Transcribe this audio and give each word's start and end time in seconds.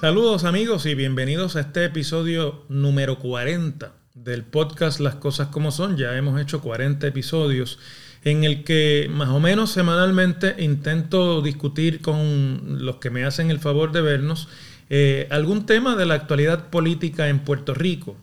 Saludos 0.00 0.44
amigos 0.44 0.86
y 0.86 0.94
bienvenidos 0.94 1.56
a 1.56 1.60
este 1.60 1.86
episodio 1.86 2.62
número 2.68 3.18
40 3.18 3.92
del 4.14 4.44
podcast 4.44 5.00
Las 5.00 5.16
Cosas 5.16 5.48
como 5.48 5.72
Son. 5.72 5.96
Ya 5.96 6.16
hemos 6.16 6.40
hecho 6.40 6.60
40 6.60 7.08
episodios 7.08 7.80
en 8.22 8.44
el 8.44 8.62
que 8.62 9.08
más 9.10 9.30
o 9.30 9.40
menos 9.40 9.72
semanalmente 9.72 10.54
intento 10.58 11.42
discutir 11.42 12.00
con 12.00 12.84
los 12.84 12.96
que 12.96 13.10
me 13.10 13.24
hacen 13.24 13.50
el 13.50 13.58
favor 13.58 13.90
de 13.90 14.02
vernos 14.02 14.48
eh, 14.90 15.26
algún 15.30 15.66
tema 15.66 15.96
de 15.96 16.06
la 16.06 16.14
actualidad 16.14 16.68
política 16.68 17.28
en 17.28 17.40
Puerto 17.40 17.74
Rico. 17.74 18.16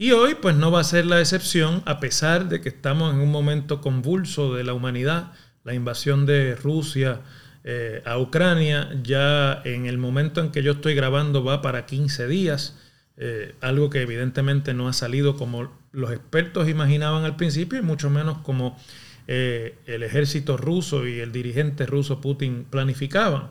Y 0.00 0.12
hoy 0.12 0.36
pues 0.36 0.54
no 0.54 0.70
va 0.70 0.80
a 0.80 0.84
ser 0.84 1.06
la 1.06 1.18
excepción 1.18 1.82
a 1.84 1.98
pesar 1.98 2.48
de 2.48 2.60
que 2.60 2.68
estamos 2.68 3.12
en 3.12 3.20
un 3.20 3.32
momento 3.32 3.80
convulso 3.80 4.54
de 4.54 4.62
la 4.62 4.72
humanidad, 4.72 5.32
la 5.64 5.74
invasión 5.74 6.24
de 6.24 6.54
Rusia, 6.54 7.22
eh, 7.64 8.00
a 8.04 8.16
Ucrania. 8.16 8.90
Ya 9.02 9.60
en 9.64 9.86
el 9.86 9.98
momento 9.98 10.40
en 10.40 10.52
que 10.52 10.62
yo 10.62 10.72
estoy 10.72 10.94
grabando 10.94 11.42
va 11.42 11.62
para 11.62 11.84
15 11.84 12.28
días, 12.28 12.78
eh, 13.16 13.56
algo 13.60 13.90
que 13.90 14.00
evidentemente 14.00 14.72
no 14.72 14.86
ha 14.86 14.92
salido 14.92 15.36
como 15.36 15.76
los 15.90 16.12
expertos 16.12 16.68
imaginaban 16.68 17.24
al 17.24 17.34
principio 17.34 17.80
y 17.80 17.82
mucho 17.82 18.08
menos 18.08 18.38
como 18.38 18.78
eh, 19.26 19.78
el 19.86 20.04
ejército 20.04 20.56
ruso 20.56 21.08
y 21.08 21.18
el 21.18 21.32
dirigente 21.32 21.86
ruso 21.86 22.20
Putin 22.20 22.66
planificaban. 22.70 23.50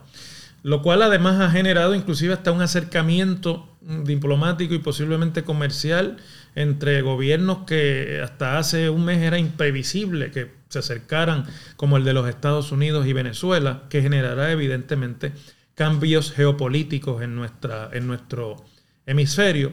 Lo 0.64 0.82
cual 0.82 1.02
además 1.02 1.42
ha 1.42 1.52
generado 1.52 1.94
inclusive 1.94 2.34
hasta 2.34 2.52
un 2.54 2.62
acercamiento 2.62 3.78
diplomático 3.82 4.74
y 4.74 4.80
posiblemente 4.80 5.44
comercial 5.44 6.18
entre 6.58 7.04
gobiernos 7.04 7.66
que 7.68 8.20
hasta 8.24 8.58
hace 8.58 8.90
un 8.90 9.06
mes 9.06 9.20
era 9.20 9.38
imprevisible 9.38 10.32
que 10.32 10.50
se 10.70 10.80
acercaran 10.80 11.46
como 11.76 11.98
el 11.98 12.04
de 12.04 12.14
los 12.14 12.28
Estados 12.28 12.72
Unidos 12.72 13.06
y 13.06 13.14
Venezuela, 13.14 13.84
que 13.90 14.02
generará 14.02 14.52
evidentemente 14.52 15.34
cambios 15.76 16.32
geopolíticos 16.32 17.22
en, 17.22 17.36
nuestra, 17.36 17.92
en 17.94 18.08
nuestro 18.08 18.66
hemisferio. 19.06 19.72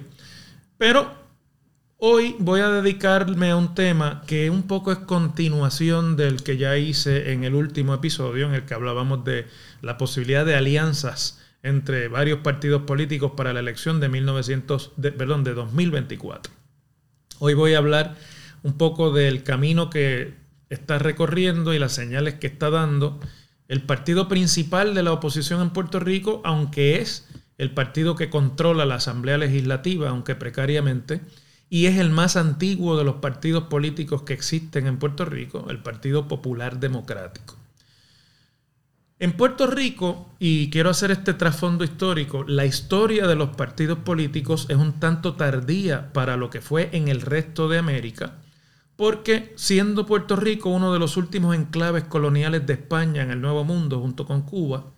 Pero 0.77 1.11
hoy 1.97 2.37
voy 2.39 2.61
a 2.61 2.69
dedicarme 2.69 3.53
a 3.53 3.57
un 3.57 3.75
tema 3.75 4.23
que 4.27 4.51
un 4.51 4.65
poco 4.65 4.93
es 4.93 4.99
continuación 4.99 6.17
del 6.17 6.43
que 6.43 6.59
ya 6.59 6.77
hice 6.77 7.33
en 7.33 7.45
el 7.45 7.55
último 7.55 7.95
episodio, 7.95 8.47
en 8.47 8.55
el 8.55 8.67
que 8.67 8.75
hablábamos 8.75 9.25
de 9.25 9.47
la 9.81 9.97
posibilidad 9.97 10.45
de 10.45 10.55
alianzas 10.55 11.41
entre 11.63 12.09
varios 12.09 12.41
partidos 12.41 12.83
políticos 12.83 13.33
para 13.35 13.55
la 13.55 13.61
elección 13.61 14.01
de, 14.01 14.11
1900, 14.11 14.93
perdón, 15.17 15.45
de 15.45 15.55
2024. 15.55 16.64
Hoy 17.39 17.55
voy 17.55 17.75
a 17.75 17.79
hablar 17.79 18.17
un 18.63 18.75
poco 18.79 19.13
del 19.13 19.43
camino 19.43 19.91
que 19.91 20.35
está 20.71 20.99
recorriendo 20.99 21.75
y 21.75 21.79
las 21.79 21.93
señales 21.93 22.35
que 22.35 22.47
está 22.47 22.71
dando 22.71 23.19
el 23.69 23.83
partido 23.83 24.29
principal 24.29 24.95
de 24.95 25.03
la 25.03 25.13
oposición 25.13 25.61
en 25.61 25.71
Puerto 25.71 25.99
Rico, 25.99 26.41
aunque 26.45 27.01
es 27.01 27.27
el 27.59 27.73
partido 27.73 28.15
que 28.15 28.31
controla 28.31 28.85
la 28.85 28.97
Asamblea 28.97 29.39
Legislativa, 29.39 30.11
aunque 30.11 30.35
precariamente, 30.35 31.21
y 31.71 31.87
es 31.87 31.99
el 31.99 32.11
más 32.11 32.37
antiguo 32.37 32.97
de 32.97 33.05
los 33.05 33.17
partidos 33.17 33.65
políticos 33.65 34.23
que 34.23 34.35
existen 34.35 34.87
en 34.87 34.99
Puerto 34.99 35.25
Rico, 35.25 35.67
el 35.71 35.83
Partido 35.83 36.29
Popular 36.29 36.79
Democrático. 36.79 37.57
En 39.25 39.33
Puerto 39.33 39.67
Rico, 39.67 40.29
y 40.39 40.69
quiero 40.69 40.91
hacer 40.91 41.11
este 41.11 41.33
trasfondo 41.33 41.83
histórico, 41.83 42.45
la 42.47 42.67
historia 42.67 43.27
de 43.27 43.35
los 43.35 43.57
partidos 43.57 44.01
políticos 44.01 44.67
es 44.69 44.77
un 44.77 45.01
tanto 45.01 45.33
tardía 45.33 46.13
para 46.13 46.37
lo 46.37 46.51
que 46.51 46.61
fue 46.61 46.91
en 46.93 47.09
el 47.09 47.23
resto 47.23 47.67
de 47.67 47.79
América, 47.79 48.35
porque 48.97 49.55
siendo 49.57 50.05
Puerto 50.05 50.37
Rico 50.37 50.69
uno 50.69 50.93
de 50.93 50.99
los 50.99 51.17
últimos 51.17 51.57
enclaves 51.57 52.05
coloniales 52.05 52.67
de 52.67 52.75
España 52.75 53.23
en 53.23 53.31
el 53.31 53.41
Nuevo 53.41 53.65
Mundo 53.65 53.99
junto 53.99 54.27
con 54.27 54.43
Cuba, 54.43 54.93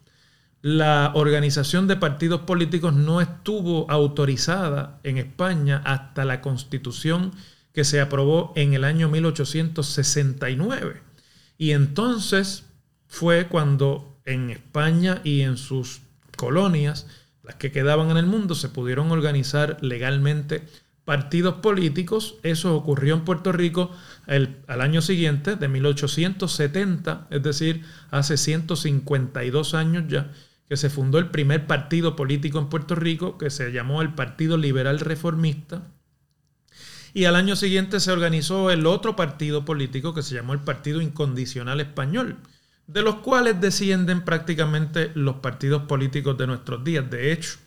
la 0.60 1.12
organización 1.14 1.86
de 1.86 1.94
partidos 1.94 2.40
políticos 2.40 2.94
no 2.94 3.20
estuvo 3.20 3.88
autorizada 3.88 4.98
en 5.04 5.18
España 5.18 5.82
hasta 5.84 6.24
la 6.24 6.40
constitución 6.40 7.30
que 7.72 7.84
se 7.84 8.00
aprobó 8.00 8.52
en 8.56 8.74
el 8.74 8.82
año 8.82 9.08
1869. 9.08 11.00
Y 11.58 11.70
entonces 11.70 12.64
fue 13.06 13.46
cuando 13.46 14.15
en 14.26 14.50
España 14.50 15.20
y 15.24 15.40
en 15.40 15.56
sus 15.56 16.02
colonias, 16.36 17.06
las 17.42 17.54
que 17.54 17.72
quedaban 17.72 18.10
en 18.10 18.16
el 18.18 18.26
mundo, 18.26 18.54
se 18.54 18.68
pudieron 18.68 19.10
organizar 19.10 19.78
legalmente 19.80 20.66
partidos 21.04 21.54
políticos. 21.54 22.34
Eso 22.42 22.76
ocurrió 22.76 23.14
en 23.14 23.24
Puerto 23.24 23.52
Rico 23.52 23.92
al 24.26 24.80
año 24.80 25.00
siguiente, 25.00 25.54
de 25.54 25.68
1870, 25.68 27.28
es 27.30 27.42
decir, 27.42 27.84
hace 28.10 28.36
152 28.36 29.74
años 29.74 30.04
ya, 30.08 30.32
que 30.68 30.76
se 30.76 30.90
fundó 30.90 31.18
el 31.18 31.30
primer 31.30 31.68
partido 31.68 32.16
político 32.16 32.58
en 32.58 32.68
Puerto 32.68 32.96
Rico, 32.96 33.38
que 33.38 33.50
se 33.50 33.70
llamó 33.70 34.02
el 34.02 34.14
Partido 34.14 34.58
Liberal 34.58 34.98
Reformista. 34.98 35.86
Y 37.14 37.24
al 37.24 37.36
año 37.36 37.54
siguiente 37.54 38.00
se 38.00 38.10
organizó 38.10 38.70
el 38.72 38.84
otro 38.84 39.14
partido 39.14 39.64
político 39.64 40.12
que 40.12 40.22
se 40.22 40.34
llamó 40.34 40.52
el 40.52 40.60
Partido 40.60 41.00
Incondicional 41.00 41.80
Español 41.80 42.36
de 42.86 43.02
los 43.02 43.16
cuales 43.16 43.60
descienden 43.60 44.22
prácticamente 44.22 45.10
los 45.14 45.36
partidos 45.36 45.82
políticos 45.82 46.38
de 46.38 46.46
nuestros 46.46 46.84
días. 46.84 47.08
De 47.10 47.32
hecho, 47.32 47.58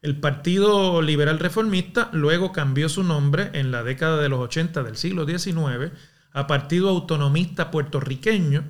el 0.00 0.18
Partido 0.18 1.00
Liberal 1.02 1.38
Reformista 1.38 2.10
luego 2.12 2.52
cambió 2.52 2.88
su 2.88 3.04
nombre 3.04 3.50
en 3.52 3.70
la 3.70 3.82
década 3.82 4.20
de 4.20 4.28
los 4.28 4.40
80 4.40 4.82
del 4.82 4.96
siglo 4.96 5.26
XIX 5.26 5.92
a 6.32 6.46
Partido 6.46 6.88
Autonomista 6.88 7.70
Puertorriqueño 7.70 8.64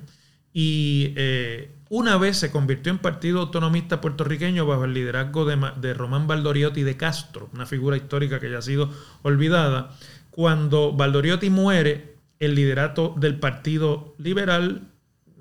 y 0.53 1.13
eh, 1.15 1.71
una 1.89 2.17
vez 2.17 2.37
se 2.37 2.51
convirtió 2.51 2.91
en 2.91 2.99
Partido 2.99 3.39
Autonomista 3.39 4.01
Puertorriqueño 4.01 4.65
bajo 4.67 4.85
el 4.85 4.93
liderazgo 4.93 5.45
de, 5.45 5.57
de 5.79 5.93
Román 5.93 6.27
Valdoriotti 6.27 6.83
de 6.83 6.97
Castro, 6.97 7.49
una 7.53 7.65
figura 7.65 7.97
histórica 7.97 8.39
que 8.39 8.51
ya 8.51 8.59
ha 8.59 8.61
sido 8.61 8.91
olvidada. 9.23 9.95
Cuando 10.29 10.93
Valdoriotti 10.93 11.49
muere, 11.49 12.17
el 12.39 12.55
liderato 12.55 13.15
del 13.17 13.39
Partido 13.39 14.15
Liberal 14.17 14.92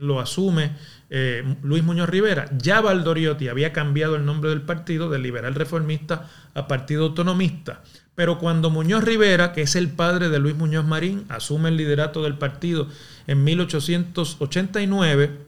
lo 0.03 0.21
asume 0.21 0.73
eh, 1.11 1.57
Luis 1.63 1.83
Muñoz 1.83 2.09
Rivera. 2.09 2.51
Ya 2.59 2.81
Valdoriotti 2.81 3.49
había 3.49 3.73
cambiado 3.73 4.17
el 4.17 4.25
nombre 4.27 4.51
del 4.51 4.63
partido 4.63 5.09
de 5.09 5.19
liberal 5.19 5.55
reformista 5.55 6.29
a 6.55 6.67
partido 6.67 7.05
autonomista. 7.05 7.83
Pero 8.15 8.39
cuando 8.39 8.69
Muñoz 8.69 9.05
Rivera, 9.05 9.53
que 9.53 9.63
es 9.63 9.75
el 9.77 9.89
padre 9.89 10.29
de 10.29 10.39
Luis 10.39 10.55
Muñoz 10.57 10.85
Marín, 10.85 11.25
asume 11.29 11.71
el 11.71 11.79
liderato 11.79 12.23
del 12.23 12.37
partido 12.37 12.89
en 13.27 13.43
1889, 13.45 15.39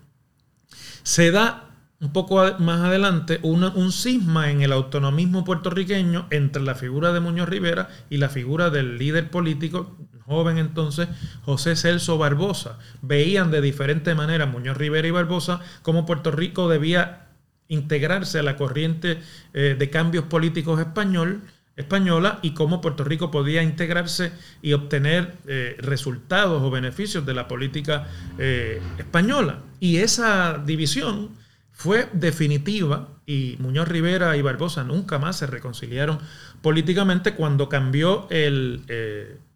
se 1.02 1.30
da 1.30 1.73
un 2.04 2.12
poco 2.12 2.44
más 2.58 2.82
adelante 2.82 3.40
un 3.42 3.90
cisma 3.90 4.50
en 4.50 4.60
el 4.60 4.72
autonomismo 4.72 5.42
puertorriqueño 5.42 6.26
entre 6.30 6.62
la 6.62 6.74
figura 6.74 7.12
de 7.12 7.20
Muñoz 7.20 7.48
Rivera 7.48 7.88
y 8.10 8.18
la 8.18 8.28
figura 8.28 8.68
del 8.68 8.98
líder 8.98 9.30
político 9.30 9.96
joven 10.26 10.58
entonces, 10.58 11.08
José 11.44 11.76
Celso 11.76 12.18
Barbosa. 12.18 12.78
Veían 13.02 13.50
de 13.50 13.60
diferente 13.60 14.14
manera 14.14 14.46
Muñoz 14.46 14.76
Rivera 14.76 15.06
y 15.08 15.10
Barbosa 15.10 15.60
cómo 15.82 16.06
Puerto 16.06 16.30
Rico 16.30 16.68
debía 16.68 17.28
integrarse 17.68 18.38
a 18.38 18.42
la 18.42 18.56
corriente 18.56 19.20
eh, 19.52 19.76
de 19.78 19.90
cambios 19.90 20.24
políticos 20.24 20.80
español, 20.80 21.42
española 21.76 22.38
y 22.42 22.52
cómo 22.52 22.80
Puerto 22.80 23.04
Rico 23.04 23.30
podía 23.30 23.62
integrarse 23.62 24.32
y 24.62 24.74
obtener 24.74 25.34
eh, 25.46 25.76
resultados 25.78 26.62
o 26.62 26.70
beneficios 26.70 27.24
de 27.26 27.34
la 27.34 27.48
política 27.48 28.06
eh, 28.38 28.80
española. 28.98 29.60
Y 29.80 29.98
esa 29.98 30.62
división 30.64 31.30
fue 31.74 32.08
definitiva 32.12 33.08
y 33.26 33.56
Muñoz 33.58 33.88
Rivera 33.88 34.36
y 34.36 34.42
Barbosa 34.42 34.84
nunca 34.84 35.18
más 35.18 35.36
se 35.36 35.46
reconciliaron 35.46 36.18
políticamente 36.62 37.34
cuando 37.34 37.68
cambió 37.68 38.26
el 38.30 38.82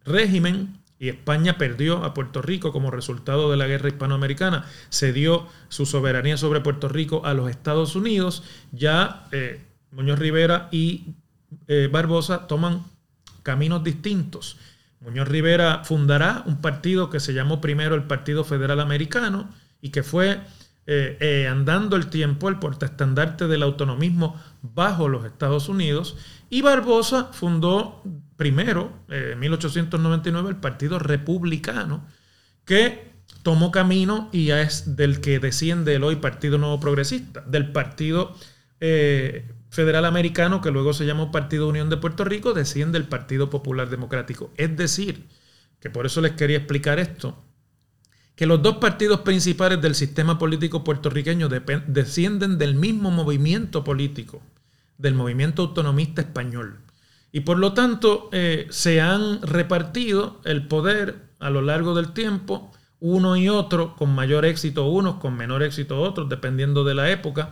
régimen 0.05 0.79
y 0.99 1.09
España 1.09 1.59
perdió 1.59 2.05
a 2.05 2.13
Puerto 2.13 2.43
Rico 2.43 2.73
como 2.73 2.91
resultado 2.91 3.51
de 3.51 3.57
la 3.57 3.67
guerra 3.67 3.89
hispanoamericana, 3.89 4.67
se 4.89 5.13
dio 5.13 5.47
su 5.69 5.87
soberanía 5.87 6.37
sobre 6.37 6.61
Puerto 6.61 6.89
Rico 6.89 7.25
a 7.25 7.35
los 7.35 7.49
Estados 7.51 7.95
Unidos, 7.95 8.43
ya 8.73 9.27
eh, 9.31 9.63
Muñoz 9.93 10.19
Rivera 10.19 10.69
y 10.73 11.15
eh, 11.69 11.89
Barbosa 11.91 12.47
toman 12.47 12.85
caminos 13.43 13.85
distintos. 13.85 14.59
Muñoz 15.01 15.29
Rivera 15.29 15.85
fundará 15.85 16.43
un 16.47 16.61
partido 16.61 17.11
que 17.11 17.21
se 17.21 17.33
llamó 17.33 17.61
primero 17.61 17.95
el 17.95 18.03
Partido 18.03 18.43
Federal 18.43 18.81
Americano 18.81 19.49
y 19.81 19.91
que 19.91 20.03
fue 20.03 20.41
eh, 20.91 21.47
andando 21.47 21.97
el 21.97 22.09
tiempo 22.09 22.49
el 22.49 22.59
portaestandarte 22.59 23.47
del 23.47 23.63
autonomismo 23.63 24.41
bajo 24.63 25.09
los 25.09 25.27
Estados 25.27 25.69
Unidos. 25.69 26.17
Y 26.49 26.63
Barbosa 26.63 27.31
fundó 27.33 28.03
primero, 28.39 28.93
eh, 29.09 29.31
en 29.33 29.41
1899, 29.41 30.49
el 30.49 30.57
Partido 30.57 30.99
Republicano, 30.99 32.07
que 32.65 33.13
tomó 33.43 33.71
camino 33.71 34.31
y 34.33 34.51
es 34.51 34.97
del 34.97 35.21
que 35.21 35.41
desciende 35.41 35.95
el 35.95 36.05
hoy 36.05 36.17
Partido 36.17 36.57
Nuevo 36.57 36.81
Progresista, 36.81 37.43
del 37.43 37.73
Partido 37.73 38.35
eh, 38.81 39.51
Federal 39.71 40.05
Americano, 40.05 40.61
que 40.63 40.71
luego 40.71 40.95
se 40.95 41.05
llamó 41.05 41.33
Partido 41.33 41.69
Unión 41.69 41.91
de 41.91 41.97
Puerto 41.97 42.25
Rico, 42.25 42.55
desciende 42.55 42.97
el 42.97 43.09
Partido 43.09 43.51
Popular 43.51 43.91
Democrático. 43.91 44.53
Es 44.57 44.75
decir, 44.77 45.27
que 45.81 45.91
por 45.91 46.07
eso 46.07 46.21
les 46.21 46.33
quería 46.33 46.59
explicar 46.59 46.99
esto, 46.99 47.45
que 48.39 48.47
los 48.47 48.63
dos 48.63 48.77
partidos 48.77 49.23
principales 49.23 49.83
del 49.83 49.97
sistema 49.97 50.39
político 50.39 50.85
puertorriqueño 50.85 51.49
descienden 51.89 52.57
del 52.57 52.77
mismo 52.77 53.11
movimiento 53.11 53.83
político, 53.83 54.41
del 54.97 55.15
movimiento 55.15 55.63
autonomista 55.63 56.21
español. 56.21 56.77
Y 57.33 57.41
por 57.41 57.59
lo 57.59 57.73
tanto 57.73 58.29
eh, 58.31 58.69
se 58.71 59.01
han 59.01 59.43
repartido 59.43 60.41
el 60.45 60.69
poder 60.69 61.17
a 61.41 61.51
lo 61.51 61.63
largo 61.63 61.97
del 61.97 62.13
tiempo, 62.13 62.71
uno 63.01 63.37
y 63.37 63.49
otro, 63.49 63.97
con 63.97 64.15
mayor 64.15 64.45
éxito 64.45 64.87
unos, 64.87 65.17
con 65.17 65.37
menor 65.37 65.65
éxito 65.65 66.01
otros, 66.01 66.29
dependiendo 66.29 66.85
de 66.85 66.95
la 66.95 67.11
época, 67.11 67.51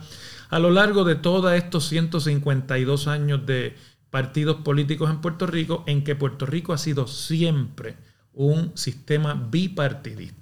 a 0.49 0.57
lo 0.57 0.71
largo 0.71 1.03
de 1.03 1.15
todos 1.15 1.51
estos 1.51 1.85
152 1.89 3.09
años 3.09 3.45
de 3.45 3.75
partidos 4.09 4.61
políticos 4.61 5.09
en 5.09 5.19
Puerto 5.19 5.47
Rico, 5.47 5.83
en 5.85 6.05
que 6.05 6.15
Puerto 6.15 6.45
Rico 6.45 6.71
ha 6.71 6.77
sido 6.77 7.07
siempre 7.07 7.97
un 8.31 8.71
sistema 8.77 9.33
bipartidista. 9.33 10.36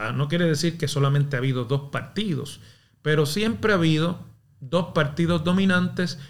Ah, 0.00 0.12
no 0.12 0.28
quiere 0.28 0.44
decir 0.44 0.78
que 0.78 0.86
solamente 0.86 1.34
ha 1.34 1.40
habido 1.40 1.64
dos 1.64 1.90
partidos, 1.90 2.60
pero 3.02 3.26
siempre 3.26 3.72
ha 3.72 3.74
habido 3.74 4.24
dos 4.60 4.92
partidos 4.94 5.42
dominantes 5.42 6.20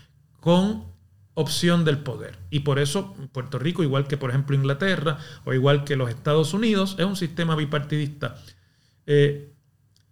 con 0.41 0.85
opción 1.35 1.85
del 1.85 1.99
poder. 1.99 2.39
Y 2.49 2.61
por 2.61 2.79
eso 2.79 3.15
Puerto 3.31 3.59
Rico, 3.59 3.83
igual 3.83 4.09
que 4.09 4.17
por 4.17 4.31
ejemplo 4.31 4.57
Inglaterra 4.57 5.19
o 5.45 5.53
igual 5.53 5.85
que 5.85 5.97
los 5.97 6.09
Estados 6.09 6.55
Unidos, 6.55 6.97
es 6.99 7.05
un 7.05 7.15
sistema 7.15 7.57
bipartidista. 7.57 8.37
Eh, 9.05 9.53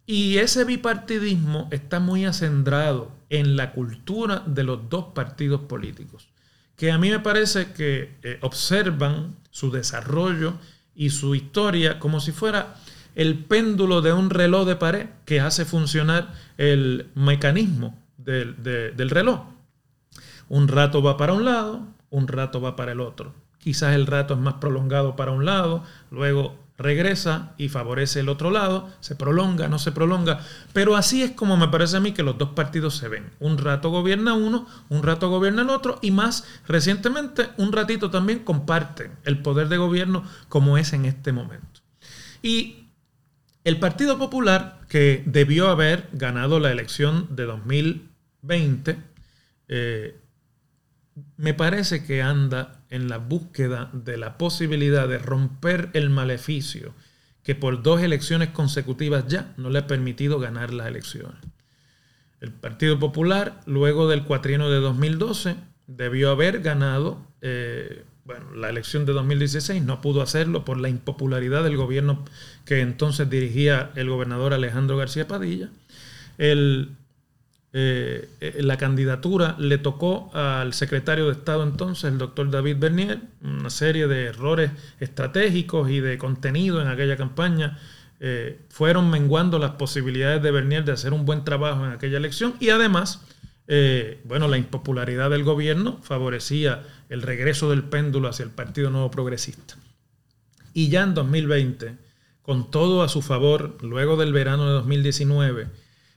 y 0.05 0.37
ese 0.37 0.64
bipartidismo 0.64 1.69
está 1.70 1.99
muy 1.99 2.26
acendrado 2.26 3.11
en 3.31 3.56
la 3.56 3.73
cultura 3.73 4.43
de 4.44 4.64
los 4.64 4.91
dos 4.91 5.14
partidos 5.14 5.62
políticos, 5.62 6.29
que 6.76 6.93
a 6.93 6.99
mí 6.99 7.09
me 7.09 7.20
parece 7.20 7.73
que 7.73 8.19
eh, 8.23 8.38
observan 8.43 9.35
su 9.50 9.70
desarrollo 9.70 10.59
y 10.94 11.09
su 11.09 11.35
historia 11.35 11.99
como 11.99 12.20
si 12.20 12.32
fuera 12.32 12.76
el 13.16 13.44
péndulo 13.44 14.02
de 14.02 14.12
un 14.12 14.30
reloj 14.30 14.66
de 14.66 14.76
pared 14.76 15.06
que 15.24 15.40
hace 15.40 15.64
funcionar 15.64 16.34
el 16.58 17.10
mecanismo 17.14 17.98
del 18.18 19.10
reloj. 19.10 19.40
Un 20.48 20.68
rato 20.68 21.02
va 21.02 21.16
para 21.16 21.32
un 21.32 21.44
lado, 21.44 21.82
un 22.10 22.28
rato 22.28 22.60
va 22.60 22.76
para 22.76 22.92
el 22.92 23.00
otro. 23.00 23.34
Quizás 23.58 23.94
el 23.94 24.06
rato 24.06 24.34
es 24.34 24.40
más 24.40 24.54
prolongado 24.54 25.16
para 25.16 25.32
un 25.32 25.44
lado, 25.44 25.82
luego 26.10 26.58
regresa 26.76 27.54
y 27.56 27.70
favorece 27.70 28.20
el 28.20 28.28
otro 28.28 28.50
lado, 28.50 28.90
se 29.00 29.16
prolonga, 29.16 29.66
no 29.66 29.78
se 29.78 29.92
prolonga, 29.92 30.40
pero 30.74 30.94
así 30.94 31.22
es 31.22 31.30
como 31.30 31.56
me 31.56 31.68
parece 31.68 31.96
a 31.96 32.00
mí 32.00 32.12
que 32.12 32.22
los 32.22 32.36
dos 32.36 32.50
partidos 32.50 32.96
se 32.96 33.08
ven. 33.08 33.30
Un 33.40 33.56
rato 33.56 33.88
gobierna 33.88 34.34
uno, 34.34 34.66
un 34.90 35.02
rato 35.02 35.30
gobierna 35.30 35.62
el 35.62 35.70
otro 35.70 35.98
y 36.02 36.10
más 36.10 36.44
recientemente 36.68 37.48
un 37.56 37.72
ratito 37.72 38.10
también 38.10 38.40
comparten 38.40 39.12
el 39.24 39.40
poder 39.40 39.68
de 39.68 39.78
gobierno 39.78 40.22
como 40.50 40.76
es 40.76 40.92
en 40.92 41.06
este 41.06 41.32
momento. 41.32 41.80
Y 42.42 42.86
el 43.66 43.80
Partido 43.80 44.16
Popular, 44.16 44.78
que 44.88 45.24
debió 45.26 45.66
haber 45.70 46.08
ganado 46.12 46.60
la 46.60 46.70
elección 46.70 47.34
de 47.34 47.46
2020, 47.46 48.96
eh, 49.66 50.20
me 51.36 51.52
parece 51.52 52.04
que 52.04 52.22
anda 52.22 52.84
en 52.90 53.08
la 53.08 53.18
búsqueda 53.18 53.90
de 53.92 54.18
la 54.18 54.38
posibilidad 54.38 55.08
de 55.08 55.18
romper 55.18 55.90
el 55.94 56.10
maleficio 56.10 56.94
que 57.42 57.56
por 57.56 57.82
dos 57.82 58.02
elecciones 58.02 58.50
consecutivas 58.50 59.26
ya 59.26 59.52
no 59.56 59.68
le 59.68 59.80
ha 59.80 59.88
permitido 59.88 60.38
ganar 60.38 60.72
las 60.72 60.86
elecciones. 60.86 61.40
El 62.40 62.52
Partido 62.52 63.00
Popular, 63.00 63.62
luego 63.66 64.06
del 64.06 64.22
cuatrienio 64.22 64.70
de 64.70 64.78
2012, 64.78 65.56
debió 65.88 66.30
haber 66.30 66.60
ganado 66.60 67.26
eh, 67.40 68.04
bueno, 68.26 68.55
la 68.55 68.69
elección 68.69 69.06
de 69.06 69.12
2016, 69.12 69.82
no 69.82 70.00
pudo 70.00 70.20
hacerlo 70.20 70.64
por 70.64 70.78
la 70.78 70.88
impopularidad 70.88 71.62
del 71.64 71.76
gobierno 71.76 72.25
que 72.64 72.81
entonces 72.81 73.31
dirigía 73.31 73.93
el 73.94 74.11
gobernador 74.11 74.52
Alejandro 74.52 74.96
García 74.96 75.28
Padilla. 75.28 75.70
El 76.38 76.96
eh, 77.78 78.31
eh, 78.40 78.62
la 78.62 78.78
candidatura 78.78 79.55
le 79.58 79.76
tocó 79.76 80.31
al 80.34 80.73
secretario 80.73 81.26
de 81.26 81.32
Estado 81.32 81.62
entonces, 81.62 82.11
el 82.11 82.17
doctor 82.17 82.50
David 82.50 82.76
Bernier, 82.78 83.20
una 83.43 83.69
serie 83.69 84.06
de 84.06 84.25
errores 84.25 84.70
estratégicos 84.99 85.90
y 85.90 86.00
de 86.00 86.17
contenido 86.17 86.81
en 86.81 86.88
aquella 86.88 87.19
campaña. 87.19 87.78
Eh, 88.19 88.61
fueron 88.70 89.11
menguando 89.11 89.58
las 89.58 89.73
posibilidades 89.73 90.43
de 90.43 90.50
Bernier 90.50 90.87
de 90.87 90.93
hacer 90.93 91.12
un 91.12 91.26
buen 91.26 91.44
trabajo 91.44 91.84
en 91.84 91.93
aquella 91.93 92.17
elección 92.17 92.55
y 92.61 92.70
además, 92.70 93.23
bueno, 94.24 94.48
la 94.48 94.58
impopularidad 94.58 95.30
del 95.30 95.44
gobierno 95.44 95.98
favorecía 96.02 96.82
el 97.08 97.22
regreso 97.22 97.70
del 97.70 97.84
péndulo 97.84 98.28
hacia 98.28 98.44
el 98.44 98.50
Partido 98.50 98.90
Nuevo 98.90 99.10
Progresista. 99.10 99.76
Y 100.72 100.88
ya 100.88 101.02
en 101.02 101.14
2020, 101.14 101.96
con 102.42 102.70
todo 102.70 103.02
a 103.02 103.08
su 103.08 103.22
favor, 103.22 103.78
luego 103.82 104.16
del 104.16 104.32
verano 104.32 104.66
de 104.66 104.72
2019, 104.72 105.68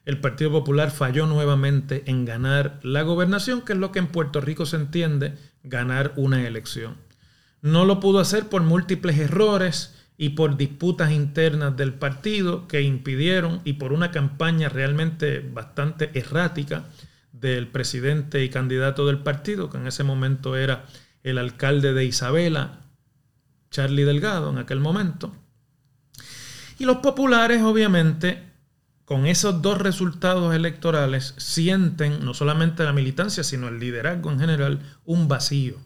el 0.06 0.20
Partido 0.20 0.52
Popular 0.52 0.92
falló 0.92 1.26
nuevamente 1.28 2.04
en 2.08 2.26
ganar 2.26 2.80
la 2.84 3.04
gobernación, 3.04 3.62
que 3.62 3.74
es 3.74 3.80
lo 3.80 3.92
que 3.92 4.00
en 4.00 4.08
Puerto 4.08 4.42
Rico 4.42 4.66
se 4.66 4.76
entiende 4.76 5.36
ganar 5.64 6.14
una 6.16 6.46
elección. 6.46 6.98
No 7.62 7.86
lo 7.86 8.00
pudo 8.00 8.20
hacer 8.20 8.48
por 8.48 8.64
múltiples 8.64 9.18
errores 9.18 9.96
y 10.18 10.30
por 10.30 10.58
disputas 10.58 11.12
internas 11.12 11.78
del 11.78 11.94
partido 11.94 12.68
que 12.68 12.82
impidieron 12.82 13.62
y 13.64 13.74
por 13.74 13.94
una 13.94 14.12
campaña 14.12 14.68
realmente 14.68 15.40
bastante 15.40 16.12
errática 16.14 16.86
del 17.40 17.68
presidente 17.68 18.44
y 18.44 18.50
candidato 18.50 19.06
del 19.06 19.20
partido, 19.20 19.70
que 19.70 19.78
en 19.78 19.88
ese 19.88 20.04
momento 20.04 20.56
era 20.56 20.86
el 21.24 21.38
alcalde 21.38 21.94
de 21.94 22.06
Isabela, 22.06 22.82
Charlie 23.72 24.04
Delgado, 24.04 24.50
en 24.50 24.58
aquel 24.58 24.80
momento. 24.80 25.34
Y 26.78 26.86
los 26.86 26.98
populares, 26.98 27.62
obviamente, 27.62 28.50
con 29.06 29.26
esos 29.26 29.62
dos 29.62 29.80
resultados 29.80 30.54
electorales 30.54 31.34
sienten 31.38 32.24
no 32.24 32.34
solamente 32.34 32.84
la 32.84 32.94
militancia, 32.94 33.44
sino 33.44 33.68
el 33.68 33.80
liderazgo 33.80 34.32
en 34.32 34.40
general, 34.40 34.80
un 35.04 35.28
vacío. 35.28 35.78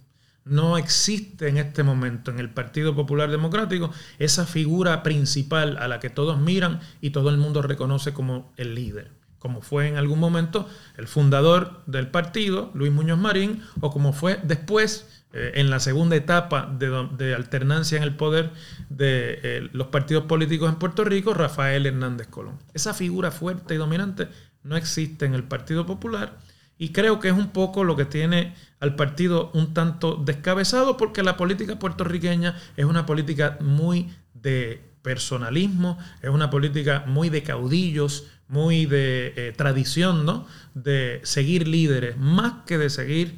No 0.45 0.77
existe 0.77 1.47
en 1.47 1.57
este 1.57 1.83
momento 1.83 2.29
en 2.29 2.39
el 2.39 2.49
Partido 2.49 2.93
Popular 2.95 3.31
Democrático 3.31 3.91
esa 4.19 4.45
figura 4.45 5.01
principal 5.01 5.77
a 5.77 5.87
la 5.87 6.01
que 6.01 6.09
todos 6.09 6.37
miran 6.37 6.81
y 6.99 7.11
todo 7.11 7.29
el 7.29 7.37
mundo 7.37 7.61
reconoce 7.61 8.13
como 8.13 8.51
el 8.57 8.75
líder, 8.75 9.11
como 9.43 9.61
fue 9.61 9.89
en 9.89 9.97
algún 9.97 10.19
momento 10.19 10.69
el 10.95 11.05
fundador 11.05 11.83
del 11.85 12.07
partido, 12.07 12.71
Luis 12.73 12.93
Muñoz 12.93 13.19
Marín, 13.19 13.61
o 13.81 13.91
como 13.91 14.13
fue 14.13 14.39
después 14.41 15.05
eh, 15.33 15.51
en 15.55 15.69
la 15.69 15.81
segunda 15.81 16.15
etapa 16.15 16.73
de, 16.79 17.35
alternancia 17.35 17.97
en 17.97 18.03
el 18.03 18.15
poder 18.15 18.51
de 18.87 19.39
eh, 19.43 19.69
los 19.73 19.87
partidos 19.87 20.23
políticos 20.27 20.69
en 20.69 20.79
Puerto 20.79 21.03
Rico, 21.03 21.33
Rafael 21.33 21.85
Hernández 21.85 22.27
Colón. 22.27 22.57
Esa 22.73 22.93
figura 22.93 23.31
fuerte 23.31 23.75
y 23.75 23.77
dominante 23.77 24.29
no 24.63 24.77
existe 24.77 25.25
en 25.25 25.33
el 25.33 25.43
Partido 25.43 25.85
Popular 25.85 26.37
y 26.77 26.93
creo 26.93 27.19
que 27.19 27.27
es 27.27 27.33
un 27.33 27.49
poco 27.49 27.83
lo 27.83 27.97
que 27.97 28.05
tiene 28.05 28.55
al 28.79 28.95
partido 28.95 29.51
un 29.53 29.73
tanto 29.73 30.15
descabezado 30.15 30.95
porque 30.95 31.21
la 31.21 31.35
política 31.35 31.77
puertorriqueña 31.77 32.55
es 32.77 32.85
una 32.85 33.05
política 33.05 33.57
muy 33.59 34.09
de 34.33 34.92
personalismo, 35.03 35.99
es 36.23 36.29
una 36.29 36.49
política 36.49 37.03
muy 37.05 37.29
de 37.29 37.43
caudillos, 37.43 38.25
muy 38.47 38.87
de 38.87 39.33
eh, 39.35 39.53
tradición, 39.55 40.25
¿no? 40.25 40.47
De 40.73 41.21
seguir 41.23 41.67
líderes, 41.67 42.17
más 42.17 42.63
que 42.65 42.77
de 42.79 42.89
seguir 42.89 43.35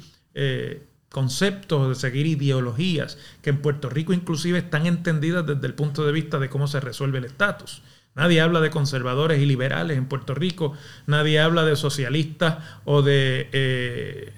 conceptos, 1.16 1.88
de 1.88 1.94
seguir 1.94 2.26
ideologías 2.26 3.16
que 3.40 3.48
en 3.48 3.62
Puerto 3.62 3.88
Rico 3.88 4.12
inclusive 4.12 4.58
están 4.58 4.84
entendidas 4.84 5.46
desde 5.46 5.66
el 5.66 5.72
punto 5.72 6.04
de 6.04 6.12
vista 6.12 6.38
de 6.38 6.50
cómo 6.50 6.66
se 6.66 6.78
resuelve 6.78 7.16
el 7.16 7.24
estatus. 7.24 7.80
Nadie 8.14 8.40
habla 8.40 8.60
de 8.60 8.70
conservadores 8.70 9.40
y 9.40 9.46
liberales 9.46 9.96
en 9.96 10.08
Puerto 10.08 10.34
Rico, 10.34 10.72
nadie 11.06 11.40
habla 11.40 11.64
de 11.64 11.76
socialistas 11.76 12.58
o 12.84 13.02
de 13.02 13.48
eh, 13.52 14.32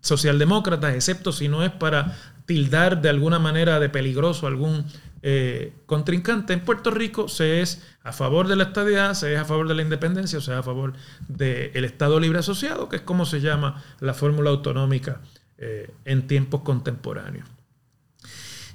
socialdemócratas, 0.00 0.94
excepto 0.94 1.30
si 1.30 1.48
no 1.48 1.64
es 1.64 1.70
para 1.70 2.16
tildar 2.46 3.00
de 3.00 3.08
alguna 3.08 3.38
manera 3.38 3.78
de 3.78 3.88
peligroso 3.88 4.46
algún 4.46 4.84
eh, 5.22 5.72
contrincante. 5.86 6.52
En 6.52 6.60
Puerto 6.60 6.90
Rico 6.90 7.28
se 7.28 7.60
es 7.60 7.82
a 8.02 8.12
favor 8.12 8.48
de 8.48 8.56
la 8.56 8.64
estadidad, 8.64 9.14
se 9.14 9.34
es 9.34 9.40
a 9.40 9.44
favor 9.44 9.68
de 9.68 9.74
la 9.74 9.82
independencia, 9.82 10.38
o 10.38 10.42
se 10.42 10.52
es 10.52 10.58
a 10.58 10.62
favor 10.64 10.94
del 11.28 11.84
Estado 11.84 12.18
Libre 12.18 12.40
Asociado, 12.40 12.88
que 12.88 12.96
es 12.96 13.02
como 13.02 13.24
se 13.24 13.40
llama 13.40 13.82
la 14.00 14.14
fórmula 14.14 14.50
autonómica 14.50 15.20
eh, 15.58 15.92
en 16.04 16.26
tiempos 16.26 16.62
contemporáneos. 16.62 17.48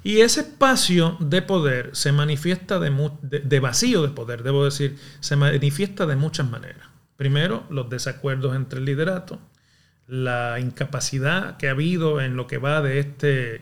Y 0.02 0.20
ese 0.20 0.40
espacio 0.40 1.18
de 1.20 1.42
poder 1.42 1.90
se 1.92 2.12
manifiesta 2.12 2.78
de, 2.78 3.60
vacío 3.60 4.00
de 4.00 4.08
poder, 4.08 4.42
debo 4.42 4.64
decir, 4.64 4.96
se 5.20 5.36
manifiesta 5.36 6.06
de 6.06 6.16
muchas 6.16 6.48
maneras. 6.48 6.88
Primero, 7.16 7.64
los 7.68 7.90
desacuerdos 7.90 8.56
entre 8.56 8.78
el 8.78 8.86
liderato, 8.86 9.38
la 10.06 10.60
incapacidad 10.60 11.58
que 11.58 11.68
ha 11.68 11.72
habido 11.72 12.22
en 12.22 12.36
lo 12.36 12.46
que 12.46 12.56
va 12.56 12.80
de 12.80 13.00
este 13.00 13.60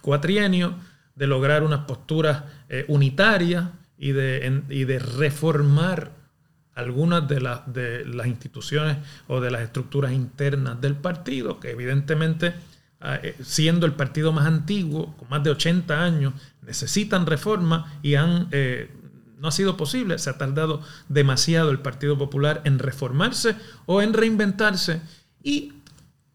cuatrienio 0.00 0.76
de 1.18 1.26
lograr 1.26 1.64
unas 1.64 1.80
posturas 1.80 2.44
eh, 2.68 2.84
unitarias 2.88 3.64
y 3.98 4.12
de, 4.12 4.62
y 4.70 4.84
de 4.84 5.00
reformar 5.00 6.12
algunas 6.76 7.26
de, 7.26 7.40
de 7.66 8.04
las 8.04 8.28
instituciones 8.28 8.98
o 9.26 9.40
de 9.40 9.50
las 9.50 9.62
estructuras 9.62 10.12
internas 10.12 10.80
del 10.80 10.94
partido, 10.94 11.58
que 11.58 11.72
evidentemente, 11.72 12.54
ah, 13.00 13.18
eh, 13.20 13.34
siendo 13.42 13.84
el 13.84 13.94
partido 13.94 14.32
más 14.32 14.46
antiguo, 14.46 15.16
con 15.16 15.28
más 15.28 15.42
de 15.42 15.50
80 15.50 16.04
años, 16.04 16.34
necesitan 16.62 17.26
reforma 17.26 17.98
y 18.00 18.14
han, 18.14 18.46
eh, 18.52 18.92
no 19.40 19.48
ha 19.48 19.52
sido 19.52 19.76
posible, 19.76 20.18
se 20.18 20.30
ha 20.30 20.38
tardado 20.38 20.80
demasiado 21.08 21.72
el 21.72 21.80
Partido 21.80 22.16
Popular 22.16 22.62
en 22.64 22.78
reformarse 22.78 23.56
o 23.86 24.00
en 24.00 24.14
reinventarse 24.14 25.00
y 25.42 25.72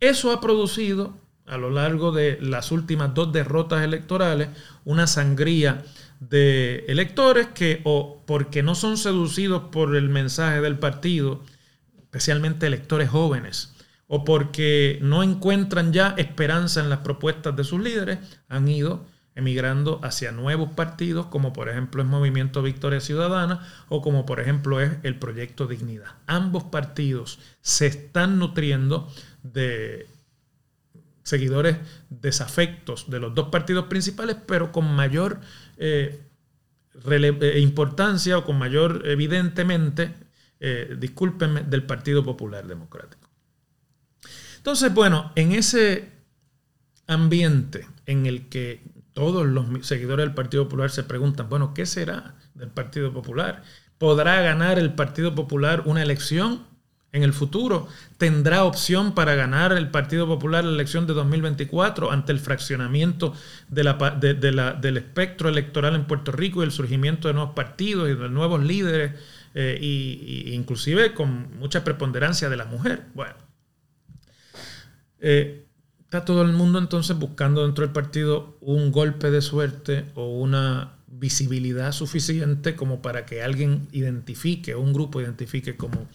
eso 0.01 0.33
ha 0.33 0.41
producido 0.41 1.17
a 1.45 1.57
lo 1.57 1.69
largo 1.69 2.11
de 2.11 2.37
las 2.41 2.71
últimas 2.71 3.13
dos 3.13 3.33
derrotas 3.33 3.83
electorales 3.83 4.49
una 4.85 5.07
sangría 5.07 5.83
de 6.19 6.85
electores 6.87 7.47
que 7.47 7.81
o 7.83 8.23
porque 8.25 8.63
no 8.63 8.75
son 8.75 8.97
seducidos 8.97 9.63
por 9.71 9.95
el 9.95 10.09
mensaje 10.09 10.61
del 10.61 10.79
partido, 10.79 11.43
especialmente 11.97 12.67
electores 12.67 13.09
jóvenes, 13.09 13.73
o 14.07 14.23
porque 14.23 14.99
no 15.01 15.23
encuentran 15.23 15.91
ya 15.91 16.13
esperanza 16.17 16.79
en 16.79 16.89
las 16.89 16.99
propuestas 16.99 17.55
de 17.55 17.63
sus 17.63 17.81
líderes, 17.81 18.19
han 18.47 18.67
ido 18.67 19.05
emigrando 19.35 19.99
hacia 20.03 20.31
nuevos 20.31 20.69
partidos, 20.73 21.25
como 21.25 21.53
por 21.53 21.67
ejemplo 21.67 22.03
es 22.03 22.07
Movimiento 22.07 22.61
Victoria 22.61 22.99
Ciudadana 22.99 23.67
o 23.89 24.01
como 24.01 24.25
por 24.25 24.39
ejemplo 24.39 24.79
es 24.79 24.91
el 25.03 25.17
Proyecto 25.17 25.65
Dignidad. 25.65 26.11
Ambos 26.27 26.63
partidos 26.65 27.39
se 27.61 27.87
están 27.87 28.37
nutriendo 28.37 29.11
de 29.41 30.07
seguidores 31.23 31.77
desafectos 32.09 33.09
de 33.09 33.19
los 33.19 33.33
dos 33.33 33.49
partidos 33.49 33.85
principales, 33.85 34.37
pero 34.45 34.71
con 34.71 34.93
mayor 34.93 35.39
eh, 35.77 36.21
eh, 37.09 37.59
importancia 37.59 38.37
o 38.37 38.45
con 38.45 38.59
mayor, 38.59 39.03
evidentemente, 39.05 40.13
eh, 40.59 40.95
discúlpenme, 40.99 41.61
del 41.61 41.83
Partido 41.83 42.23
Popular 42.23 42.67
Democrático. 42.67 43.29
Entonces, 44.57 44.93
bueno, 44.93 45.31
en 45.35 45.51
ese 45.53 46.11
ambiente 47.07 47.87
en 48.05 48.25
el 48.25 48.47
que 48.47 48.81
todos 49.13 49.45
los 49.45 49.85
seguidores 49.85 50.25
del 50.25 50.35
Partido 50.35 50.63
Popular 50.65 50.91
se 50.91 51.03
preguntan, 51.03 51.49
bueno, 51.49 51.73
¿qué 51.73 51.85
será 51.85 52.35
del 52.53 52.69
Partido 52.69 53.11
Popular? 53.11 53.63
¿Podrá 53.97 54.41
ganar 54.41 54.79
el 54.79 54.93
Partido 54.93 55.35
Popular 55.35 55.83
una 55.85 56.01
elección? 56.01 56.65
En 57.13 57.21
el 57.21 57.31
futuro 57.31 57.87
tendrá 58.17 58.63
opción 58.63 59.13
para 59.13 59.35
ganar 59.35 59.71
el 59.71 59.89
Partido 59.89 60.27
Popular 60.27 60.65
la 60.65 60.71
elección 60.71 61.05
de 61.05 61.13
2024 61.13 62.11
ante 62.11 62.31
el 62.31 62.39
fraccionamiento 62.39 63.33
del 63.69 64.97
espectro 64.97 65.47
electoral 65.47 65.95
en 65.95 66.05
Puerto 66.05 66.31
Rico 66.31 66.61
y 66.61 66.65
el 66.65 66.71
surgimiento 66.71 67.27
de 67.27 67.35
nuevos 67.35 67.53
partidos 67.53 68.09
y 68.09 68.15
de 68.15 68.29
nuevos 68.29 68.63
líderes, 68.63 69.13
e 69.53 70.49
inclusive 70.53 71.13
con 71.13 71.59
mucha 71.59 71.83
preponderancia 71.83 72.49
de 72.49 72.57
la 72.57 72.65
mujer. 72.65 73.03
Bueno, 73.13 73.35
eh, 75.19 75.67
está 75.99 76.25
todo 76.25 76.41
el 76.41 76.53
mundo 76.53 76.79
entonces 76.79 77.15
buscando 77.17 77.61
dentro 77.63 77.85
del 77.85 77.93
partido 77.93 78.57
un 78.59 78.91
golpe 78.91 79.29
de 79.29 79.41
suerte 79.41 80.05
o 80.15 80.39
una 80.39 80.93
visibilidad 81.07 81.91
suficiente 81.91 82.75
como 82.75 83.03
para 83.03 83.27
que 83.27 83.43
alguien 83.43 83.87
identifique, 83.91 84.73
un 84.73 84.93
grupo 84.93 85.21
identifique 85.21 85.77
como 85.77 86.07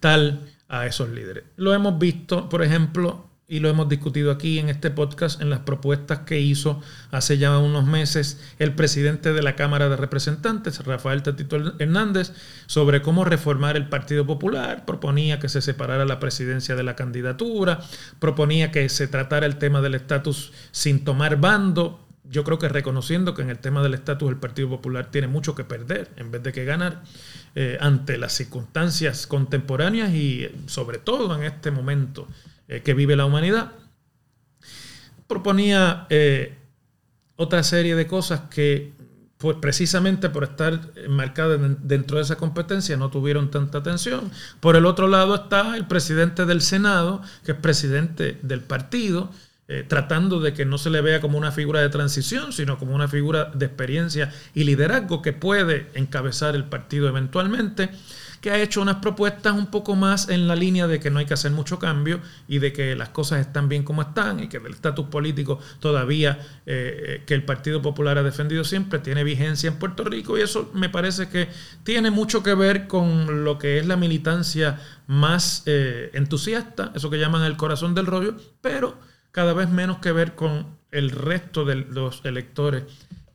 tal 0.00 0.48
a 0.68 0.86
esos 0.86 1.08
líderes. 1.10 1.44
Lo 1.56 1.74
hemos 1.74 1.98
visto, 1.98 2.48
por 2.48 2.62
ejemplo, 2.62 3.28
y 3.50 3.60
lo 3.60 3.70
hemos 3.70 3.88
discutido 3.88 4.30
aquí 4.30 4.58
en 4.58 4.68
este 4.68 4.90
podcast, 4.90 5.40
en 5.40 5.48
las 5.48 5.60
propuestas 5.60 6.20
que 6.20 6.38
hizo 6.38 6.82
hace 7.10 7.38
ya 7.38 7.56
unos 7.58 7.86
meses 7.86 8.38
el 8.58 8.74
presidente 8.74 9.32
de 9.32 9.42
la 9.42 9.56
Cámara 9.56 9.88
de 9.88 9.96
Representantes, 9.96 10.84
Rafael 10.84 11.22
Tatito 11.22 11.56
Hernández, 11.78 12.32
sobre 12.66 13.00
cómo 13.00 13.24
reformar 13.24 13.78
el 13.78 13.88
Partido 13.88 14.26
Popular. 14.26 14.84
Proponía 14.84 15.38
que 15.38 15.48
se 15.48 15.62
separara 15.62 16.04
la 16.04 16.20
presidencia 16.20 16.76
de 16.76 16.82
la 16.82 16.94
candidatura, 16.94 17.80
proponía 18.18 18.70
que 18.70 18.86
se 18.90 19.08
tratara 19.08 19.46
el 19.46 19.56
tema 19.56 19.80
del 19.80 19.94
estatus 19.94 20.52
sin 20.70 21.02
tomar 21.04 21.40
bando. 21.40 22.04
Yo 22.30 22.44
creo 22.44 22.58
que 22.58 22.68
reconociendo 22.68 23.34
que 23.34 23.42
en 23.42 23.50
el 23.50 23.58
tema 23.58 23.82
del 23.82 23.94
estatus 23.94 24.28
el 24.28 24.36
Partido 24.36 24.68
Popular 24.68 25.10
tiene 25.10 25.28
mucho 25.28 25.54
que 25.54 25.64
perder 25.64 26.10
en 26.16 26.30
vez 26.30 26.42
de 26.42 26.52
que 26.52 26.64
ganar. 26.64 27.02
Eh, 27.60 27.76
ante 27.80 28.18
las 28.18 28.34
circunstancias 28.34 29.26
contemporáneas 29.26 30.12
y 30.12 30.48
sobre 30.66 30.98
todo 30.98 31.34
en 31.34 31.42
este 31.42 31.72
momento 31.72 32.28
eh, 32.68 32.82
que 32.82 32.94
vive 32.94 33.16
la 33.16 33.24
humanidad. 33.24 33.72
Proponía 35.26 36.06
eh, 36.08 36.56
otra 37.34 37.64
serie 37.64 37.96
de 37.96 38.06
cosas 38.06 38.42
que 38.50 38.92
pues 39.38 39.56
precisamente 39.60 40.28
por 40.28 40.44
estar 40.44 40.80
marcadas 41.08 41.58
dentro 41.80 42.18
de 42.18 42.22
esa 42.22 42.36
competencia 42.36 42.96
no 42.96 43.10
tuvieron 43.10 43.50
tanta 43.50 43.78
atención. 43.78 44.30
Por 44.60 44.76
el 44.76 44.86
otro 44.86 45.08
lado 45.08 45.34
está 45.34 45.76
el 45.76 45.86
presidente 45.86 46.44
del 46.44 46.60
Senado, 46.60 47.22
que 47.44 47.52
es 47.52 47.58
presidente 47.58 48.38
del 48.42 48.60
partido, 48.60 49.32
eh, 49.70 49.84
tratando 49.86 50.40
de 50.40 50.54
que 50.54 50.64
no 50.64 50.78
se 50.78 50.88
le 50.88 51.02
vea 51.02 51.20
como 51.20 51.36
una 51.36 51.52
figura 51.52 51.82
de 51.82 51.90
transición, 51.90 52.54
sino 52.54 52.78
como 52.78 52.94
una 52.94 53.06
figura 53.06 53.50
de 53.52 53.66
experiencia 53.66 54.32
y 54.54 54.64
liderazgo 54.64 55.20
que 55.20 55.34
puede 55.34 55.90
encabezar 55.92 56.56
el 56.56 56.64
partido 56.64 57.06
eventualmente, 57.06 57.90
que 58.40 58.50
ha 58.50 58.58
hecho 58.62 58.80
unas 58.80 58.96
propuestas 58.96 59.52
un 59.52 59.66
poco 59.66 59.94
más 59.94 60.30
en 60.30 60.48
la 60.48 60.56
línea 60.56 60.86
de 60.86 61.00
que 61.00 61.10
no 61.10 61.18
hay 61.18 61.26
que 61.26 61.34
hacer 61.34 61.50
mucho 61.50 61.78
cambio 61.78 62.20
y 62.46 62.60
de 62.60 62.72
que 62.72 62.96
las 62.96 63.10
cosas 63.10 63.40
están 63.40 63.68
bien 63.68 63.82
como 63.82 64.00
están 64.00 64.40
y 64.40 64.48
que 64.48 64.56
el 64.56 64.72
estatus 64.72 65.08
político 65.08 65.58
todavía 65.80 66.38
eh, 66.64 67.22
que 67.26 67.34
el 67.34 67.44
Partido 67.44 67.82
Popular 67.82 68.16
ha 68.16 68.22
defendido 68.22 68.64
siempre 68.64 69.00
tiene 69.00 69.22
vigencia 69.22 69.68
en 69.68 69.78
Puerto 69.78 70.02
Rico 70.02 70.38
y 70.38 70.40
eso 70.40 70.70
me 70.72 70.88
parece 70.88 71.28
que 71.28 71.48
tiene 71.82 72.10
mucho 72.10 72.42
que 72.42 72.54
ver 72.54 72.86
con 72.86 73.44
lo 73.44 73.58
que 73.58 73.78
es 73.78 73.86
la 73.86 73.96
militancia 73.96 74.80
más 75.06 75.62
eh, 75.66 76.10
entusiasta, 76.14 76.92
eso 76.94 77.10
que 77.10 77.18
llaman 77.18 77.42
el 77.42 77.58
corazón 77.58 77.94
del 77.94 78.06
rollo, 78.06 78.34
pero 78.62 79.07
cada 79.38 79.52
vez 79.52 79.70
menos 79.70 79.98
que 79.98 80.10
ver 80.10 80.34
con 80.34 80.66
el 80.90 81.12
resto 81.12 81.64
de 81.64 81.76
los 81.76 82.24
electores 82.24 82.82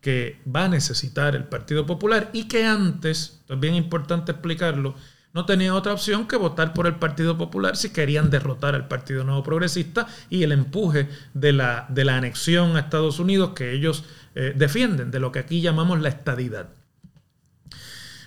que 0.01 0.41
va 0.53 0.65
a 0.65 0.67
necesitar 0.67 1.33
el 1.33 1.45
Partido 1.45 1.85
Popular 1.85 2.29
y 2.33 2.49
que 2.49 2.65
antes, 2.65 3.39
es 3.47 3.59
bien 3.61 3.73
importante 3.73 4.33
explicarlo, 4.33 4.95
no 5.31 5.45
tenía 5.45 5.73
otra 5.73 5.93
opción 5.93 6.27
que 6.27 6.35
votar 6.35 6.73
por 6.73 6.87
el 6.87 6.95
Partido 6.95 7.37
Popular 7.37 7.77
si 7.77 7.91
querían 7.91 8.29
derrotar 8.29 8.75
al 8.75 8.89
Partido 8.89 9.23
Nuevo 9.23 9.43
Progresista 9.43 10.05
y 10.29 10.43
el 10.43 10.51
empuje 10.51 11.07
de 11.33 11.53
la, 11.53 11.85
de 11.87 12.03
la 12.03 12.17
anexión 12.17 12.75
a 12.75 12.81
Estados 12.81 13.19
Unidos 13.19 13.51
que 13.55 13.71
ellos 13.71 14.03
eh, 14.35 14.51
defienden, 14.53 15.09
de 15.09 15.21
lo 15.21 15.31
que 15.31 15.39
aquí 15.39 15.61
llamamos 15.61 16.01
la 16.01 16.09
estadidad. 16.09 16.67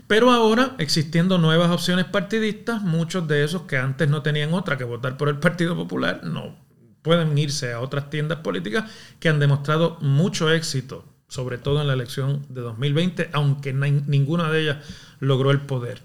Pero 0.07 0.31
ahora, 0.31 0.77
existiendo 0.79 1.37
nuevas 1.37 1.71
opciones 1.71 2.07
partidistas, 2.07 2.81
muchos 2.81 3.29
de 3.29 3.45
esos 3.45 3.65
que 3.65 3.77
antes 3.77 4.09
no 4.09 4.23
tenían 4.23 4.55
otra 4.55 4.79
que 4.79 4.85
votar 4.85 5.19
por 5.19 5.29
el 5.29 5.41
Partido 5.41 5.77
Popular, 5.77 6.25
no 6.25 6.65
pueden 7.07 7.39
irse 7.39 7.73
a 7.73 7.81
otras 7.81 8.11
tiendas 8.11 8.41
políticas 8.41 8.91
que 9.21 9.29
han 9.29 9.39
demostrado 9.39 9.97
mucho 10.01 10.51
éxito, 10.51 11.05
sobre 11.29 11.57
todo 11.57 11.81
en 11.81 11.87
la 11.87 11.93
elección 11.93 12.45
de 12.49 12.63
2020, 12.63 13.31
aunque 13.33 13.73
ninguna 13.73 14.51
de 14.51 14.63
ellas 14.63 14.79
logró 15.21 15.53
el 15.53 15.61
poder. 15.61 16.03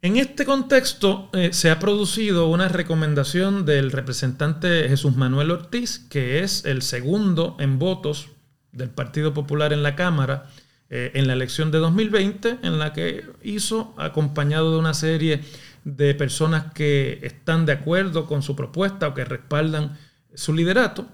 En 0.00 0.16
este 0.16 0.46
contexto 0.46 1.28
eh, 1.34 1.50
se 1.52 1.70
ha 1.70 1.78
producido 1.78 2.48
una 2.48 2.68
recomendación 2.68 3.66
del 3.66 3.92
representante 3.92 4.88
Jesús 4.88 5.14
Manuel 5.14 5.50
Ortiz, 5.50 5.98
que 6.08 6.42
es 6.42 6.64
el 6.64 6.80
segundo 6.80 7.56
en 7.60 7.78
votos 7.78 8.30
del 8.72 8.88
Partido 8.88 9.34
Popular 9.34 9.74
en 9.74 9.82
la 9.82 9.94
Cámara 9.94 10.48
eh, 10.88 11.12
en 11.14 11.26
la 11.26 11.34
elección 11.34 11.70
de 11.70 11.78
2020, 11.78 12.58
en 12.62 12.78
la 12.78 12.94
que 12.94 13.24
hizo, 13.42 13.94
acompañado 13.96 14.72
de 14.72 14.78
una 14.78 14.94
serie 14.94 15.42
de 15.84 16.14
personas 16.14 16.72
que 16.72 17.18
están 17.22 17.66
de 17.66 17.72
acuerdo 17.72 18.26
con 18.26 18.42
su 18.42 18.54
propuesta 18.54 19.08
o 19.08 19.14
que 19.14 19.24
respaldan 19.24 19.98
su 20.34 20.54
liderato 20.54 21.08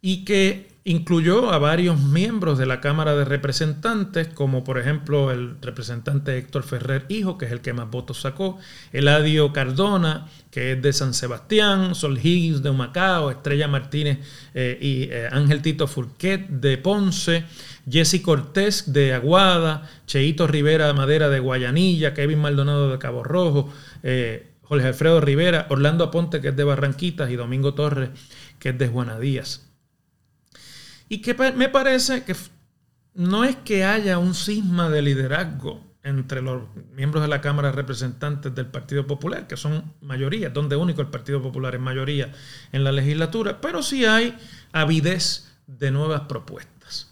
y 0.00 0.24
que 0.24 0.73
incluyó 0.86 1.50
a 1.50 1.58
varios 1.58 1.98
miembros 1.98 2.58
de 2.58 2.66
la 2.66 2.82
Cámara 2.82 3.14
de 3.14 3.24
Representantes, 3.24 4.28
como 4.28 4.64
por 4.64 4.78
ejemplo 4.78 5.30
el 5.30 5.56
representante 5.62 6.36
Héctor 6.36 6.62
Ferrer 6.62 7.06
Hijo, 7.08 7.38
que 7.38 7.46
es 7.46 7.52
el 7.52 7.62
que 7.62 7.72
más 7.72 7.90
votos 7.90 8.20
sacó, 8.20 8.58
Eladio 8.92 9.52
Cardona, 9.54 10.26
que 10.50 10.72
es 10.72 10.82
de 10.82 10.92
San 10.92 11.14
Sebastián, 11.14 11.94
Sol 11.94 12.18
Higgins 12.18 12.62
de 12.62 12.68
Humacao, 12.68 13.30
Estrella 13.30 13.66
Martínez 13.66 14.18
eh, 14.52 14.78
y 14.78 15.04
eh, 15.04 15.28
Ángel 15.32 15.62
Tito 15.62 15.86
Furquet 15.86 16.48
de 16.48 16.76
Ponce, 16.76 17.44
Jesse 17.88 18.20
Cortés 18.20 18.92
de 18.92 19.14
Aguada, 19.14 19.88
Cheito 20.06 20.46
Rivera 20.46 20.92
Madera 20.92 21.30
de 21.30 21.40
Guayanilla, 21.40 22.12
Kevin 22.12 22.40
Maldonado 22.40 22.90
de 22.90 22.98
Cabo 22.98 23.24
Rojo, 23.24 23.72
eh, 24.02 24.50
Jorge 24.60 24.88
Alfredo 24.88 25.22
Rivera, 25.22 25.66
Orlando 25.70 26.04
Aponte, 26.04 26.42
que 26.42 26.48
es 26.48 26.56
de 26.56 26.64
Barranquitas, 26.64 27.30
y 27.30 27.36
Domingo 27.36 27.74
Torres, 27.74 28.10
que 28.58 28.70
es 28.70 28.78
de 28.78 28.88
Juana 28.88 29.18
Díaz. 29.18 29.73
Y 31.08 31.18
que 31.18 31.34
me 31.34 31.68
parece 31.68 32.24
que 32.24 32.34
no 33.14 33.44
es 33.44 33.56
que 33.56 33.84
haya 33.84 34.18
un 34.18 34.34
cisma 34.34 34.88
de 34.90 35.02
liderazgo 35.02 35.80
entre 36.02 36.42
los 36.42 36.62
miembros 36.92 37.22
de 37.22 37.28
la 37.28 37.40
Cámara 37.40 37.70
de 37.70 37.76
Representantes 37.76 38.54
del 38.54 38.66
Partido 38.66 39.06
Popular, 39.06 39.46
que 39.46 39.56
son 39.56 39.94
mayoría, 40.02 40.50
donde 40.50 40.76
único 40.76 41.00
el 41.00 41.08
Partido 41.08 41.40
Popular 41.42 41.74
es 41.74 41.80
mayoría 41.80 42.30
en 42.72 42.84
la 42.84 42.92
legislatura, 42.92 43.60
pero 43.60 43.82
sí 43.82 44.04
hay 44.04 44.36
avidez 44.72 45.50
de 45.66 45.90
nuevas 45.90 46.22
propuestas. 46.22 47.10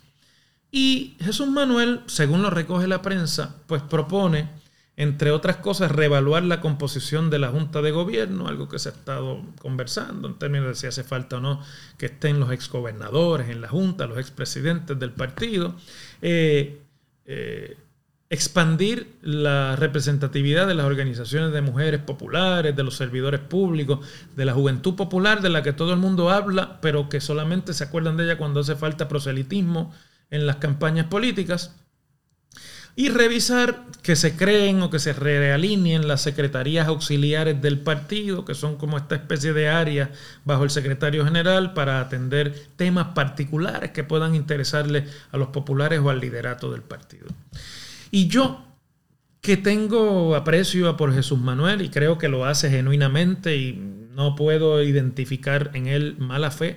Y 0.70 1.16
Jesús 1.20 1.48
Manuel, 1.48 2.00
según 2.06 2.42
lo 2.42 2.50
recoge 2.50 2.86
la 2.86 3.02
prensa, 3.02 3.56
pues 3.66 3.82
propone, 3.82 4.48
entre 4.96 5.30
otras 5.30 5.56
cosas, 5.56 5.90
reevaluar 5.90 6.42
la 6.44 6.60
composición 6.60 7.30
de 7.30 7.38
la 7.38 7.48
Junta 7.48 7.80
de 7.80 7.90
Gobierno, 7.92 8.48
algo 8.48 8.68
que 8.68 8.78
se 8.78 8.90
ha 8.90 8.92
estado 8.92 9.42
conversando 9.60 10.28
en 10.28 10.38
términos 10.38 10.68
de 10.68 10.74
si 10.74 10.86
hace 10.86 11.02
falta 11.02 11.38
o 11.38 11.40
no 11.40 11.62
que 11.96 12.06
estén 12.06 12.38
los 12.38 12.52
exgobernadores 12.52 13.48
en 13.48 13.60
la 13.62 13.68
Junta, 13.68 14.06
los 14.06 14.18
expresidentes 14.18 14.98
del 14.98 15.12
partido. 15.12 15.74
Eh, 16.20 16.82
eh, 17.24 17.76
expandir 18.32 19.18
la 19.20 19.76
representatividad 19.76 20.66
de 20.66 20.74
las 20.74 20.86
organizaciones 20.86 21.52
de 21.52 21.60
mujeres 21.60 22.00
populares, 22.00 22.74
de 22.74 22.82
los 22.82 22.96
servidores 22.96 23.40
públicos, 23.40 24.06
de 24.34 24.46
la 24.46 24.54
juventud 24.54 24.94
popular, 24.94 25.42
de 25.42 25.50
la 25.50 25.62
que 25.62 25.74
todo 25.74 25.92
el 25.92 25.98
mundo 25.98 26.30
habla, 26.30 26.80
pero 26.80 27.10
que 27.10 27.20
solamente 27.20 27.74
se 27.74 27.84
acuerdan 27.84 28.16
de 28.16 28.24
ella 28.24 28.38
cuando 28.38 28.60
hace 28.60 28.74
falta 28.74 29.06
proselitismo 29.06 29.92
en 30.30 30.46
las 30.46 30.56
campañas 30.56 31.08
políticas. 31.08 31.76
Y 32.94 33.08
revisar 33.08 33.86
que 34.02 34.16
se 34.16 34.36
creen 34.36 34.82
o 34.82 34.90
que 34.90 34.98
se 34.98 35.12
realineen 35.12 36.08
las 36.08 36.22
secretarías 36.22 36.88
auxiliares 36.88 37.62
del 37.62 37.78
partido, 37.80 38.44
que 38.44 38.54
son 38.54 38.76
como 38.76 38.98
esta 38.98 39.14
especie 39.14 39.52
de 39.52 39.68
área 39.68 40.10
bajo 40.44 40.64
el 40.64 40.70
secretario 40.70 41.24
general 41.24 41.72
para 41.72 42.00
atender 42.00 42.54
temas 42.76 43.08
particulares 43.14 43.92
que 43.92 44.04
puedan 44.04 44.34
interesarle 44.34 45.06
a 45.30 45.36
los 45.36 45.48
populares 45.48 46.00
o 46.00 46.10
al 46.10 46.20
liderato 46.20 46.70
del 46.70 46.82
partido. 46.82 47.28
Y 48.10 48.26
yo, 48.26 48.62
que 49.40 49.56
tengo 49.56 50.36
aprecio 50.36 50.96
por 50.96 51.14
Jesús 51.14 51.38
Manuel 51.38 51.80
y 51.82 51.88
creo 51.88 52.18
que 52.18 52.28
lo 52.28 52.44
hace 52.44 52.70
genuinamente 52.70 53.56
y 53.56 53.72
no 54.14 54.36
puedo 54.36 54.82
identificar 54.82 55.70
en 55.74 55.86
él 55.86 56.16
mala 56.18 56.50
fe, 56.50 56.76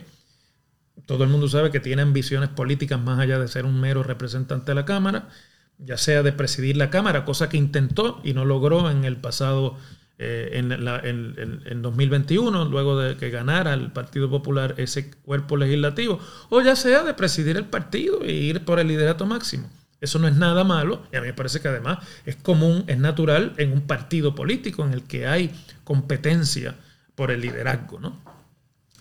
todo 1.06 1.24
el 1.24 1.30
mundo 1.30 1.48
sabe 1.48 1.72
que 1.72 1.80
tiene 1.80 2.02
ambiciones 2.02 2.50
políticas 2.50 3.00
más 3.00 3.20
allá 3.20 3.38
de 3.38 3.48
ser 3.48 3.66
un 3.66 3.80
mero 3.80 4.02
representante 4.02 4.72
de 4.72 4.76
la 4.76 4.86
Cámara, 4.86 5.30
ya 5.78 5.98
sea 5.98 6.24
de 6.24 6.32
presidir 6.32 6.78
la 6.78 6.90
Cámara, 6.90 7.26
cosa 7.26 7.50
que 7.50 7.58
intentó 7.58 8.22
y 8.24 8.34
no 8.34 8.46
logró 8.46 8.90
en 8.90 9.04
el 9.04 9.18
pasado, 9.18 9.78
eh, 10.18 10.52
en, 10.54 10.72
en, 10.72 11.82
2021, 11.82 12.66
luego 12.66 12.98
de 12.98 13.18
que 13.18 13.30
ganara 13.30 13.74
el 13.74 13.92
Partido 13.92 14.30
Popular 14.30 14.76
ese 14.78 15.12
cuerpo 15.12 15.58
legislativo, 15.58 16.20
o 16.50 16.62
ya 16.62 16.76
sea 16.76 17.04
de 17.04 17.14
presidir 17.14 17.58
el 17.58 17.66
partido 17.66 18.22
e 18.22 18.32
ir 18.32 18.64
por 18.64 18.80
el 18.80 18.88
liderato 18.88 19.26
máximo. 19.26 19.70
Eso 20.02 20.20
no 20.20 20.28
es 20.28 20.36
nada 20.36 20.64
malo 20.64 21.04
y 21.12 21.16
a 21.16 21.22
mí 21.22 21.28
me 21.28 21.34
parece 21.34 21.62
que 21.62 21.68
además 21.68 22.00
es 22.26 22.36
común, 22.36 22.84
es 22.88 22.98
natural 22.98 23.54
en 23.58 23.72
un 23.72 23.82
partido 23.82 24.36
político 24.36 24.86
en 24.86 24.94
el 24.94 25.04
que 25.04 25.26
hay 25.26 25.52
competencia 25.84 26.76
por 27.16 27.32
el 27.32 27.42
liderazgo. 27.42 28.00
¿no? 28.00 28.20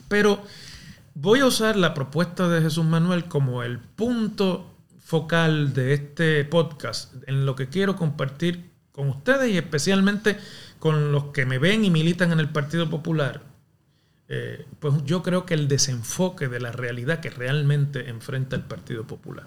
Pero 0.09 0.43
voy 1.15 1.41
a 1.41 1.47
usar 1.47 1.77
la 1.77 1.95
propuesta 1.95 2.49
de 2.49 2.63
Jesús 2.63 2.85
Manuel 2.85 3.25
como 3.27 3.63
el 3.63 3.79
punto 3.79 4.74
focal 5.05 5.75
de 5.75 5.93
este 5.93 6.45
podcast 6.47 7.15
en 7.27 7.45
lo 7.45 7.55
que 7.55 7.69
quiero 7.69 7.95
compartir 7.95 8.71
con 8.91 9.11
ustedes 9.11 9.51
y 9.51 9.59
especialmente 9.59 10.39
con 10.79 11.13
los 11.13 11.27
que 11.27 11.45
me 11.45 11.59
ven 11.59 11.85
y 11.85 11.91
militan 11.91 12.33
en 12.33 12.41
el 12.41 12.49
Partido 12.49 12.89
Popular. 12.89 13.43
Eh, 14.29 14.65
pues 14.81 14.95
yo 15.05 15.23
creo 15.23 15.45
que 15.45 15.53
el 15.53 15.69
desenfoque 15.69 16.49
de 16.49 16.59
la 16.59 16.73
realidad 16.73 17.21
que 17.21 17.29
realmente 17.29 18.09
enfrenta 18.09 18.57
el 18.57 18.63
Partido 18.63 19.07
Popular. 19.07 19.45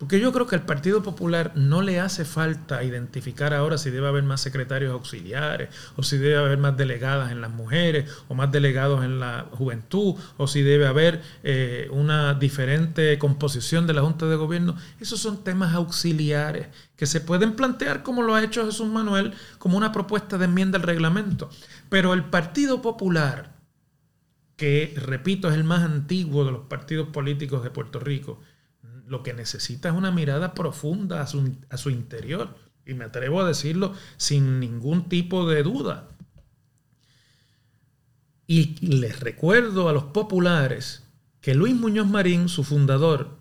Porque 0.00 0.18
yo 0.18 0.32
creo 0.32 0.46
que 0.46 0.56
al 0.56 0.64
Partido 0.64 1.02
Popular 1.02 1.52
no 1.56 1.82
le 1.82 2.00
hace 2.00 2.24
falta 2.24 2.82
identificar 2.82 3.52
ahora 3.52 3.76
si 3.76 3.90
debe 3.90 4.08
haber 4.08 4.22
más 4.22 4.40
secretarios 4.40 4.94
auxiliares, 4.94 5.68
o 5.94 6.02
si 6.02 6.16
debe 6.16 6.38
haber 6.38 6.56
más 6.56 6.74
delegadas 6.74 7.30
en 7.30 7.42
las 7.42 7.50
mujeres, 7.50 8.10
o 8.26 8.34
más 8.34 8.50
delegados 8.50 9.04
en 9.04 9.20
la 9.20 9.48
juventud, 9.50 10.14
o 10.38 10.46
si 10.46 10.62
debe 10.62 10.86
haber 10.86 11.20
eh, 11.42 11.86
una 11.90 12.32
diferente 12.32 13.18
composición 13.18 13.86
de 13.86 13.92
la 13.92 14.00
Junta 14.00 14.24
de 14.24 14.36
Gobierno. 14.36 14.74
Esos 15.00 15.20
son 15.20 15.44
temas 15.44 15.74
auxiliares 15.74 16.68
que 16.96 17.04
se 17.04 17.20
pueden 17.20 17.54
plantear 17.54 18.02
como 18.02 18.22
lo 18.22 18.34
ha 18.34 18.42
hecho 18.42 18.64
Jesús 18.64 18.88
Manuel, 18.88 19.34
como 19.58 19.76
una 19.76 19.92
propuesta 19.92 20.38
de 20.38 20.46
enmienda 20.46 20.78
al 20.78 20.84
reglamento. 20.84 21.50
Pero 21.90 22.14
el 22.14 22.24
Partido 22.24 22.80
Popular, 22.80 23.52
que 24.56 24.94
repito 24.96 25.50
es 25.50 25.56
el 25.56 25.64
más 25.64 25.82
antiguo 25.82 26.46
de 26.46 26.52
los 26.52 26.62
partidos 26.68 27.08
políticos 27.08 27.62
de 27.62 27.68
Puerto 27.68 28.00
Rico, 28.00 28.40
lo 29.10 29.24
que 29.24 29.34
necesita 29.34 29.88
es 29.88 29.94
una 29.96 30.12
mirada 30.12 30.54
profunda 30.54 31.20
a 31.20 31.26
su, 31.26 31.90
interior. 31.90 32.56
Y 32.86 32.94
me 32.94 33.04
atrevo 33.04 33.40
a 33.40 33.48
decirlo 33.48 33.92
sin 34.16 34.60
ningún 34.60 35.08
tipo 35.08 35.48
de 35.48 35.64
duda. 35.64 36.08
Y 38.46 38.76
les 38.86 39.18
recuerdo 39.18 39.88
a 39.88 39.92
los 39.92 40.04
populares 40.04 41.02
que 41.40 41.56
Luis 41.56 41.74
Muñoz 41.74 42.08
Marín, 42.08 42.48
su 42.48 42.62
fundador, 42.62 43.36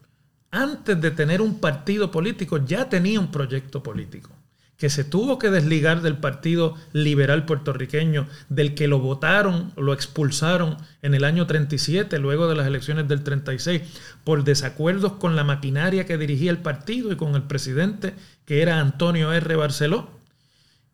antes 0.50 1.00
de 1.00 1.12
tener 1.12 1.40
un 1.40 1.60
partido 1.60 2.10
político, 2.10 2.58
ya 2.58 2.90
tenía 2.90 3.20
un 3.20 3.30
proyecto 3.30 3.84
político 3.84 4.39
que 4.80 4.90
se 4.90 5.04
tuvo 5.04 5.38
que 5.38 5.52
desligar 5.52 6.02
del 6.02 6.18
Partido 6.18 6.74
Liberal 6.94 7.46
puertorriqueño, 7.46 8.28
del 8.48 8.76
que 8.76 8.88
lo 8.88 9.00
votaron, 9.00 9.74
lo 9.76 9.94
expulsaron 9.94 10.78
en 11.02 11.14
el 11.14 11.26
año 11.26 11.46
37, 11.46 12.18
luego 12.18 12.48
de 12.48 12.56
las 12.56 12.66
elecciones 12.66 13.10
del 13.10 13.22
36, 13.22 13.82
por 14.24 14.46
desacuerdos 14.46 15.14
con 15.14 15.36
la 15.36 15.44
maquinaria 15.44 16.06
que 16.06 16.18
dirigía 16.18 16.50
el 16.50 16.60
partido 16.60 17.12
y 17.12 17.18
con 17.18 17.36
el 17.36 17.44
presidente, 17.44 18.14
que 18.46 18.62
era 18.62 18.80
Antonio 18.80 19.34
R. 19.34 19.54
Barceló, 19.58 20.12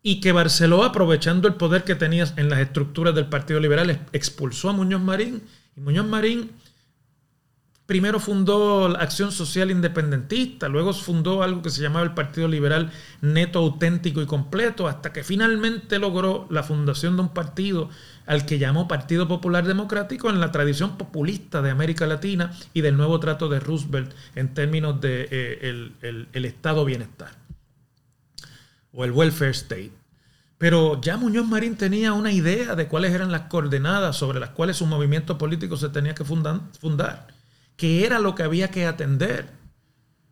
y 0.02 0.20
que 0.20 0.32
Barceló, 0.32 0.82
aprovechando 0.82 1.46
el 1.46 1.54
poder 1.54 1.84
que 1.84 1.94
tenía 1.94 2.26
en 2.36 2.48
las 2.48 2.58
estructuras 2.58 3.14
del 3.14 3.26
Partido 3.26 3.60
Liberal, 3.60 4.00
expulsó 4.12 4.70
a 4.70 4.72
Muñoz 4.72 5.00
Marín, 5.00 5.42
y 5.76 5.80
Muñoz 5.80 6.06
Marín 6.06 6.50
primero 7.86 8.18
fundó 8.18 8.88
la 8.88 8.98
Acción 8.98 9.30
Social 9.30 9.70
Independentista, 9.70 10.68
luego 10.68 10.92
fundó 10.92 11.42
algo 11.42 11.62
que 11.62 11.70
se 11.70 11.80
llamaba 11.80 12.04
el 12.04 12.14
Partido 12.14 12.48
Liberal 12.48 12.90
Neto, 13.20 13.60
Auténtico 13.60 14.20
y 14.20 14.26
Completo, 14.26 14.88
hasta 14.88 15.12
que 15.12 15.22
finalmente 15.22 15.98
logró 15.98 16.46
la 16.50 16.64
fundación 16.64 17.16
de 17.16 17.22
un 17.22 17.28
partido 17.28 17.88
al 18.26 18.44
que 18.44 18.58
llamó 18.58 18.88
Partido 18.88 19.28
Popular 19.28 19.64
Democrático 19.64 20.28
en 20.28 20.40
la 20.40 20.50
tradición 20.50 20.98
populista 20.98 21.62
de 21.62 21.70
América 21.70 22.06
Latina 22.06 22.50
y 22.74 22.80
del 22.80 22.96
nuevo 22.96 23.20
trato 23.20 23.48
de 23.48 23.60
Roosevelt 23.60 24.12
en 24.34 24.52
términos 24.52 25.00
de 25.00 25.28
eh, 25.30 25.88
el, 26.02 26.44
Estado 26.44 26.84
bienestar 26.84 27.30
o 28.92 29.04
el 29.04 29.12
welfare 29.12 29.50
state. 29.50 29.92
Pero 30.58 31.00
ya 31.00 31.18
Muñoz 31.18 31.46
Marín 31.46 31.76
tenía 31.76 32.14
una 32.14 32.32
idea 32.32 32.74
de 32.74 32.88
cuáles 32.88 33.12
eran 33.12 33.30
las 33.30 33.42
coordenadas 33.42 34.16
sobre 34.16 34.40
las 34.40 34.50
cuales 34.50 34.78
su 34.78 34.86
movimiento 34.86 35.38
político 35.38 35.76
se 35.76 35.90
tenía 35.90 36.14
que 36.14 36.24
fundar 36.24 37.35
que 37.76 38.04
era 38.04 38.18
lo 38.18 38.34
que 38.34 38.42
había 38.42 38.70
que 38.70 38.86
atender. 38.86 39.50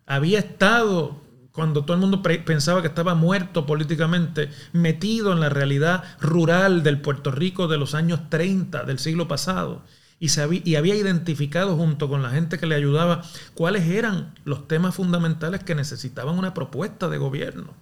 Había 0.06 0.38
estado, 0.38 1.20
cuando 1.52 1.84
todo 1.84 1.94
el 1.94 2.00
mundo 2.00 2.22
pensaba 2.22 2.82
que 2.82 2.88
estaba 2.88 3.14
muerto 3.14 3.66
políticamente, 3.66 4.50
metido 4.72 5.32
en 5.32 5.40
la 5.40 5.48
realidad 5.48 6.04
rural 6.20 6.82
del 6.82 7.00
Puerto 7.00 7.30
Rico 7.30 7.68
de 7.68 7.78
los 7.78 7.94
años 7.94 8.28
30 8.30 8.84
del 8.84 8.98
siglo 8.98 9.28
pasado. 9.28 9.82
Y, 10.20 10.28
y 10.70 10.76
había 10.76 10.94
identificado 10.94 11.76
junto 11.76 12.08
con 12.08 12.22
la 12.22 12.30
gente 12.30 12.58
que 12.58 12.66
le 12.66 12.76
ayudaba 12.76 13.22
cuáles 13.54 13.86
eran 13.88 14.34
los 14.44 14.68
temas 14.68 14.94
fundamentales 14.94 15.64
que 15.64 15.74
necesitaban 15.74 16.38
una 16.38 16.54
propuesta 16.54 17.08
de 17.08 17.18
gobierno, 17.18 17.74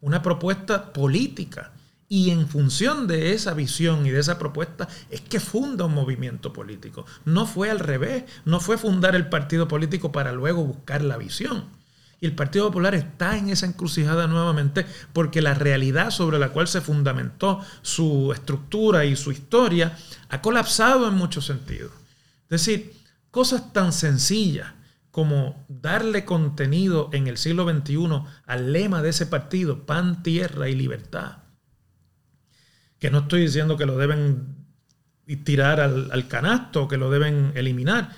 una 0.00 0.20
propuesta 0.20 0.92
política 0.92 1.72
y 2.12 2.30
en 2.30 2.48
función 2.48 3.06
de 3.06 3.32
esa 3.32 3.54
visión 3.54 4.04
y 4.04 4.10
de 4.10 4.18
esa 4.18 4.36
propuesta 4.36 4.88
es 5.10 5.20
que 5.20 5.38
funda 5.38 5.84
un 5.84 5.94
movimiento 5.94 6.52
político. 6.52 7.06
No 7.24 7.46
fue 7.46 7.70
al 7.70 7.78
revés, 7.78 8.24
no 8.44 8.58
fue 8.58 8.76
fundar 8.78 9.14
el 9.14 9.28
partido 9.28 9.68
político 9.68 10.10
para 10.10 10.32
luego 10.32 10.64
buscar 10.64 11.02
la 11.02 11.16
visión. 11.16 11.66
Y 12.20 12.26
el 12.26 12.34
Partido 12.34 12.66
Popular 12.66 12.96
está 12.96 13.38
en 13.38 13.48
esa 13.48 13.64
encrucijada 13.64 14.26
nuevamente 14.26 14.84
porque 15.12 15.40
la 15.40 15.54
realidad 15.54 16.10
sobre 16.10 16.40
la 16.40 16.48
cual 16.48 16.66
se 16.66 16.80
fundamentó 16.80 17.60
su 17.80 18.32
estructura 18.32 19.04
y 19.04 19.14
su 19.14 19.30
historia 19.30 19.96
ha 20.30 20.42
colapsado 20.42 21.06
en 21.06 21.14
muchos 21.14 21.46
sentidos. 21.46 21.92
Es 22.50 22.66
decir, 22.66 22.92
cosas 23.30 23.72
tan 23.72 23.92
sencillas 23.92 24.72
como 25.12 25.64
darle 25.68 26.24
contenido 26.24 27.08
en 27.12 27.28
el 27.28 27.38
siglo 27.38 27.70
XXI 27.70 28.24
al 28.46 28.72
lema 28.72 29.00
de 29.00 29.10
ese 29.10 29.26
partido, 29.26 29.86
pan, 29.86 30.24
tierra 30.24 30.68
y 30.68 30.74
libertad 30.74 31.39
que 33.00 33.10
no 33.10 33.20
estoy 33.20 33.40
diciendo 33.40 33.76
que 33.76 33.86
lo 33.86 33.96
deben 33.96 34.60
tirar 35.44 35.80
al, 35.80 36.28
canasto, 36.28 36.86
que 36.86 36.98
lo 36.98 37.10
deben 37.10 37.52
eliminar. 37.54 38.10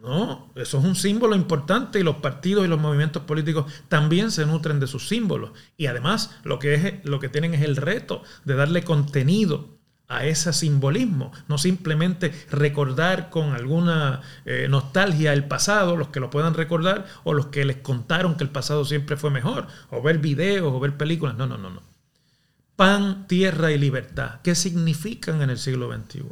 No, 0.00 0.52
eso 0.54 0.78
es 0.78 0.84
un 0.84 0.94
símbolo 0.94 1.34
importante 1.34 1.98
y 1.98 2.04
los 2.04 2.16
partidos 2.16 2.64
y 2.64 2.68
los 2.68 2.80
movimientos 2.80 3.24
políticos 3.24 3.70
también 3.88 4.30
se 4.30 4.46
nutren 4.46 4.78
de 4.78 4.86
sus 4.86 5.08
símbolos. 5.08 5.50
Y 5.76 5.86
además 5.86 6.38
lo 6.44 6.58
que, 6.58 6.74
es, 6.74 7.04
lo 7.04 7.18
que 7.18 7.28
tienen 7.28 7.52
es 7.52 7.62
el 7.62 7.76
reto 7.76 8.22
de 8.44 8.54
darle 8.54 8.84
contenido 8.84 9.76
a 10.06 10.24
ese 10.24 10.54
simbolismo, 10.54 11.32
no 11.48 11.58
simplemente 11.58 12.32
recordar 12.50 13.28
con 13.28 13.52
alguna 13.52 14.22
eh, 14.46 14.66
nostalgia 14.70 15.34
el 15.34 15.44
pasado, 15.44 15.96
los 15.96 16.08
que 16.08 16.20
lo 16.20 16.30
puedan 16.30 16.54
recordar, 16.54 17.04
o 17.24 17.34
los 17.34 17.46
que 17.46 17.66
les 17.66 17.76
contaron 17.78 18.36
que 18.36 18.44
el 18.44 18.50
pasado 18.50 18.86
siempre 18.86 19.18
fue 19.18 19.30
mejor, 19.30 19.66
o 19.90 20.00
ver 20.00 20.18
videos 20.18 20.72
o 20.72 20.80
ver 20.80 20.96
películas. 20.96 21.36
No, 21.36 21.46
no, 21.46 21.58
no, 21.58 21.68
no 21.68 21.87
pan, 22.78 23.26
tierra 23.26 23.72
y 23.72 23.76
libertad. 23.76 24.38
¿Qué 24.44 24.54
significan 24.54 25.42
en 25.42 25.50
el 25.50 25.58
siglo 25.58 25.92
XXI? 25.92 26.22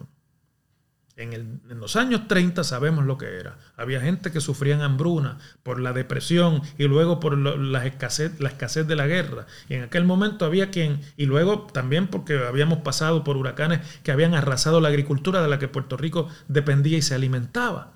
En, 1.17 1.61
los 1.69 1.97
años 1.97 2.29
30 2.29 2.63
sabemos 2.63 3.05
lo 3.05 3.19
que 3.19 3.41
era. 3.41 3.59
Había 3.77 4.01
gente 4.01 4.31
que 4.31 4.41
sufría 4.41 4.81
hambruna 4.85 5.39
por 5.65 5.81
la 5.81 5.93
depresión 5.93 6.63
y 6.79 6.85
luego 6.85 7.19
por 7.19 7.37
la, 7.37 7.85
escasez, 7.85 8.39
la 8.39 8.51
escasez 8.51 8.87
de 8.87 8.95
la 8.95 9.09
guerra. 9.09 9.47
Y 9.69 9.75
en 9.75 9.83
aquel 9.83 10.05
momento 10.05 10.45
había 10.45 10.71
quien, 10.71 11.01
y 11.17 11.27
luego 11.27 11.67
también 11.73 12.07
porque 12.07 12.39
habíamos 12.39 12.79
pasado 12.79 13.25
por 13.25 13.37
huracanes 13.37 13.81
que 14.05 14.13
habían 14.13 14.35
arrasado 14.35 14.81
la 14.81 14.87
agricultura 14.87 15.43
de 15.43 15.49
la 15.49 15.59
que 15.59 15.67
Puerto 15.67 15.97
Rico 15.97 16.29
dependía 16.47 16.97
y 16.97 17.03
se 17.03 17.17
alimentaba. 17.17 17.96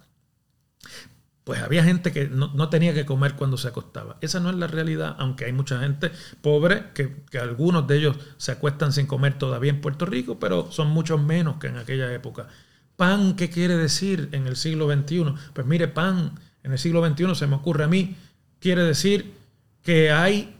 Pues 1.44 1.60
había 1.62 1.82
gente 1.82 2.12
que 2.12 2.28
no, 2.28 2.68
tenía 2.68 2.94
que 2.94 3.06
comer 3.06 3.34
cuando 3.34 3.56
se 3.56 3.68
acostaba. 3.68 4.16
Esa 4.20 4.40
no 4.40 4.50
es 4.50 4.56
la 4.56 4.66
realidad, 4.66 5.16
aunque 5.18 5.46
hay 5.46 5.52
mucha 5.52 5.80
gente 5.80 6.12
pobre 6.42 6.92
que, 6.94 7.24
que 7.30 7.38
algunos 7.38 7.86
de 7.86 7.96
ellos 7.96 8.16
se 8.36 8.52
acuestan 8.52 8.92
sin 8.92 9.06
comer 9.06 9.38
todavía 9.38 9.70
en 9.70 9.80
Puerto 9.80 10.06
Rico, 10.06 10.38
pero 10.38 10.70
son 10.70 10.88
muchos 10.88 11.20
menos 11.20 11.56
que 11.56 11.68
en 11.68 11.78
aquella 11.78 12.12
época. 12.12 12.48
Pan, 12.96 13.34
¿qué 13.36 13.48
quiere 13.48 13.76
decir 13.76 14.28
en 14.32 14.46
el 14.46 14.56
siglo 14.56 14.92
XXI? 14.92 15.34
Pues 15.54 15.66
mire, 15.66 15.88
pan 15.88 16.38
en 16.62 16.72
el 16.72 16.78
siglo 16.78 17.06
XXI 17.06 17.34
se 17.34 17.46
me 17.46 17.56
ocurre 17.56 17.84
a 17.84 17.88
mí, 17.88 18.16
quiere 18.60 18.82
decir 18.82 19.32
que 19.82 20.10
hay 20.10 20.54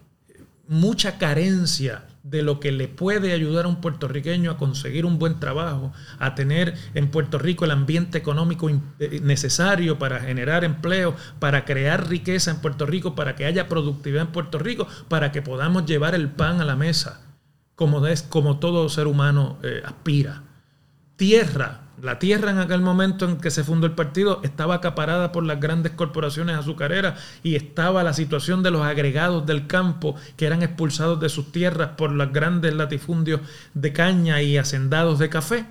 mucha 0.66 1.19
carencia 1.19 2.05
de 2.31 2.43
lo 2.43 2.61
que 2.61 2.71
le 2.71 2.87
puede 2.87 3.33
ayudar 3.33 3.64
a 3.64 3.69
un 3.69 3.81
puertorriqueño 3.81 4.53
a 4.53 4.57
conseguir 4.57 5.05
un 5.05 5.19
buen 5.19 5.40
trabajo, 5.40 5.93
a 6.19 6.37
tener 6.37 6.75
en 6.95 7.11
Puerto 7.11 7.38
Rico 7.38 7.64
el 7.64 7.73
ambiente 7.73 8.19
económico 8.19 8.71
eh, 8.71 9.21
necesario 9.23 9.99
para 9.99 10.21
generar 10.21 10.62
empleo, 10.62 11.16
para 11.40 11.64
crear 11.64 12.09
riqueza 12.09 12.53
en 12.53 12.61
Puerto 12.61 12.87
Rico, 12.87 13.16
para 13.16 13.35
que 13.35 13.47
haya 13.47 13.69
productividad 13.69 14.27
en 14.27 14.33
Puerto 14.33 14.59
Rico, 14.59 14.87
para 15.09 15.33
que 15.33 15.43
podamos 15.43 15.87
llevar 15.87 16.14
el 16.14 16.29
pan 16.29 16.61
a 16.61 16.64
la 16.64 16.77
mesa, 16.77 17.21
como, 17.75 18.07
es, 18.07 18.23
como 18.23 18.61
todo 18.61 18.88
ser 18.88 19.09
humano 19.09 19.59
eh, 19.64 19.83
aspira. 19.85 20.45
Tierra, 21.16 21.81
la 22.03 22.19
tierra 22.19 22.51
en 22.51 22.59
aquel 22.59 22.81
momento 22.81 23.25
en 23.25 23.37
que 23.39 23.51
se 23.51 23.65
fundó 23.65 23.87
el 23.87 23.95
partido 23.95 24.41
estaba 24.43 24.77
acaparada 24.77 25.33
por 25.33 25.45
las 25.45 25.61
grandes 25.61 25.93
corporaciones 25.93 26.57
azucareras 26.57 27.21
y 27.43 27.57
estaba 27.57 28.03
la 28.03 28.13
situación 28.13 28.63
de 28.63 28.71
los 28.71 28.83
agregados 28.83 29.47
del 29.47 29.67
campo 29.67 30.15
que 30.37 30.47
eran 30.47 30.63
expulsados 30.63 31.21
de 31.21 31.29
sus 31.29 31.53
tierras 31.53 31.91
por 31.97 32.13
los 32.13 32.33
grandes 32.33 32.75
latifundios 32.75 33.41
de 33.75 33.93
caña 33.93 34.43
y 34.43 34.59
hacendados 34.59 35.19
de 35.19 35.29
café. 35.29 35.67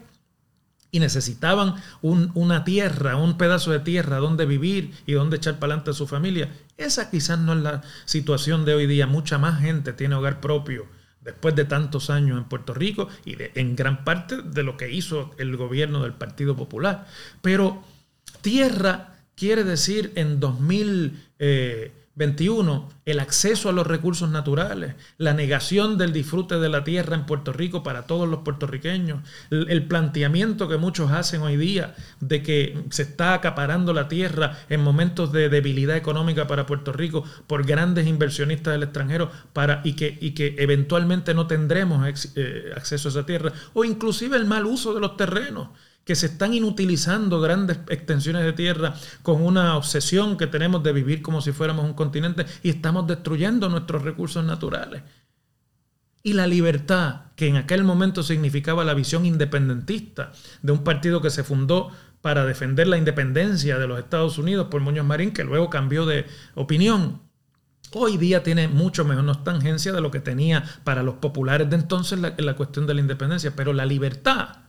Y 0.91 0.99
necesitaban 0.99 1.75
una 2.01 2.63
tierra, 2.63 3.15
un 3.15 3.37
pedazo 3.37 3.71
de 3.71 3.79
tierra 3.79 4.17
donde 4.17 4.47
vivir 4.47 4.91
y 5.05 5.13
donde 5.13 5.37
echar 5.37 5.59
para 5.59 5.73
adelante 5.73 5.91
a 5.91 5.93
su 5.93 6.07
familia. 6.07 6.49
Esa 6.77 7.11
quizás 7.11 7.37
no 7.37 7.53
es 7.53 7.59
la 7.59 7.81
situación 8.05 8.65
de 8.65 8.73
hoy 8.73 8.87
día. 8.87 9.05
Mucha 9.05 9.37
más 9.37 9.61
gente 9.61 9.93
tiene 9.93 10.15
hogar 10.15 10.41
propio 10.41 10.87
después 11.21 11.55
de 11.55 11.65
tantos 11.65 12.09
años 12.09 12.37
en 12.37 12.45
Puerto 12.45 12.73
Rico 12.73 13.07
y 13.25 13.35
en 13.55 13.75
gran 13.75 14.03
parte 14.03 14.41
de 14.41 14.63
lo 14.63 14.77
que 14.77 14.91
hizo 14.91 15.31
el 15.37 15.55
gobierno 15.57 16.03
del 16.03 16.13
Partido 16.13 16.55
Popular. 16.55 17.07
Pero 17.41 17.83
tierra 18.41 19.15
quiere 19.35 19.63
decir 19.63 20.11
en 20.15 20.39
2000... 20.39 21.23
21. 22.19 22.89
El 23.05 23.21
acceso 23.21 23.69
a 23.69 23.71
los 23.71 23.87
recursos 23.87 24.29
naturales, 24.29 24.95
la 25.17 25.33
negación 25.33 25.97
del 25.97 26.11
disfrute 26.11 26.59
de 26.59 26.67
la 26.67 26.83
tierra 26.83 27.15
en 27.15 27.25
Puerto 27.25 27.53
Rico 27.53 27.81
para 27.81 28.07
todos 28.07 28.27
los 28.27 28.41
puertorriqueños, 28.41 29.23
el 29.49 29.87
planteamiento 29.87 30.67
que 30.67 30.75
muchos 30.75 31.11
hacen 31.11 31.41
hoy 31.41 31.55
día 31.55 31.95
de 32.19 32.43
que 32.43 32.77
se 32.89 33.03
está 33.03 33.33
acaparando 33.33 33.93
la 33.93 34.09
tierra 34.09 34.59
en 34.67 34.81
momentos 34.81 35.31
de 35.31 35.47
debilidad 35.47 35.95
económica 35.95 36.45
para 36.45 36.65
Puerto 36.65 36.91
Rico 36.91 37.23
por 37.47 37.65
grandes 37.65 38.05
inversionistas 38.05 38.73
del 38.73 38.83
extranjero 38.83 39.31
para, 39.53 39.79
y, 39.85 39.93
que, 39.93 40.17
y 40.19 40.31
que 40.31 40.55
eventualmente 40.59 41.33
no 41.33 41.47
tendremos 41.47 42.05
eh, 42.35 42.73
acceso 42.75 43.07
a 43.07 43.11
esa 43.11 43.25
tierra, 43.25 43.53
o 43.73 43.85
inclusive 43.85 44.35
el 44.35 44.45
mal 44.45 44.65
uso 44.65 44.93
de 44.93 44.99
los 44.99 45.15
terrenos 45.15 45.69
que 46.09 46.15
se 46.15 46.25
están 46.25 46.55
inutilizando 46.55 47.39
grandes 47.39 47.81
extensiones 47.87 48.43
de 48.43 48.53
tierra 48.53 48.95
con 49.21 49.43
una 49.43 49.77
obsesión 49.77 50.37
que 50.37 50.47
tenemos 50.47 50.81
de 50.81 50.91
vivir 50.91 51.21
como 51.21 51.39
si 51.39 51.51
fuéramos 51.51 51.85
un 51.85 51.93
continente 51.93 52.47
y 52.63 52.71
estamos 52.71 53.05
destruyendo 53.05 53.69
nuestros 53.69 54.01
recursos 54.01 54.43
naturales. 54.43 55.03
Y 56.23 56.33
la 56.33 56.47
libertad, 56.47 57.25
que 57.35 57.45
en 57.45 57.57
aquel 57.57 57.83
momento 57.83 58.23
significaba 58.23 58.83
la 58.83 58.95
visión 58.95 59.23
independentista 59.23 60.31
de 60.63 60.71
un 60.71 60.83
partido 60.83 61.21
que 61.21 61.29
se 61.29 61.43
fundó 61.43 61.91
para 62.21 62.43
defender 62.43 62.87
la 62.87 62.97
independencia 62.97 63.77
de 63.77 63.85
los 63.85 63.99
Estados 63.99 64.39
Unidos 64.39 64.65
por 64.71 64.81
Muñoz 64.81 65.05
Marín, 65.05 65.29
que 65.29 65.43
luego 65.43 65.69
cambió 65.69 66.07
de 66.07 66.25
opinión. 66.55 67.21
Hoy 67.91 68.17
día 68.17 68.41
tiene 68.41 68.67
mucho 68.67 69.05
menos 69.05 69.23
nostalgia 69.23 69.93
de 69.93 70.01
lo 70.01 70.09
que 70.09 70.21
tenía 70.21 70.63
para 70.83 71.03
los 71.03 71.17
populares 71.17 71.69
de 71.69 71.75
entonces 71.75 72.17
la 72.19 72.55
cuestión 72.55 72.87
de 72.87 72.95
la 72.95 73.01
independencia, 73.01 73.53
pero 73.55 73.73
la 73.73 73.85
libertad 73.85 74.68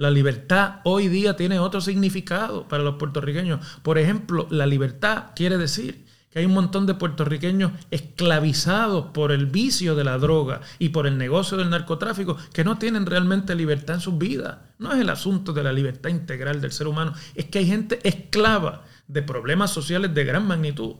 la 0.00 0.10
libertad 0.10 0.76
hoy 0.84 1.08
día 1.08 1.36
tiene 1.36 1.58
otro 1.58 1.82
significado 1.82 2.66
para 2.68 2.82
los 2.82 2.94
puertorriqueños. 2.94 3.60
Por 3.82 3.98
ejemplo, 3.98 4.46
la 4.48 4.64
libertad 4.64 5.32
quiere 5.36 5.58
decir 5.58 6.06
que 6.30 6.38
hay 6.38 6.46
un 6.46 6.54
montón 6.54 6.86
de 6.86 6.94
puertorriqueños 6.94 7.72
esclavizados 7.90 9.08
por 9.12 9.30
el 9.30 9.44
vicio 9.44 9.94
de 9.94 10.04
la 10.04 10.16
droga 10.16 10.62
y 10.78 10.88
por 10.88 11.06
el 11.06 11.18
negocio 11.18 11.58
del 11.58 11.68
narcotráfico 11.68 12.38
que 12.54 12.64
no 12.64 12.78
tienen 12.78 13.04
realmente 13.04 13.54
libertad 13.54 13.96
en 13.96 14.00
sus 14.00 14.16
vidas. 14.16 14.56
No 14.78 14.90
es 14.94 15.00
el 15.00 15.10
asunto 15.10 15.52
de 15.52 15.64
la 15.64 15.72
libertad 15.74 16.08
integral 16.08 16.62
del 16.62 16.72
ser 16.72 16.86
humano, 16.86 17.12
es 17.34 17.44
que 17.44 17.58
hay 17.58 17.66
gente 17.66 18.00
esclava 18.02 18.86
de 19.06 19.20
problemas 19.20 19.70
sociales 19.70 20.14
de 20.14 20.24
gran 20.24 20.46
magnitud. 20.46 20.94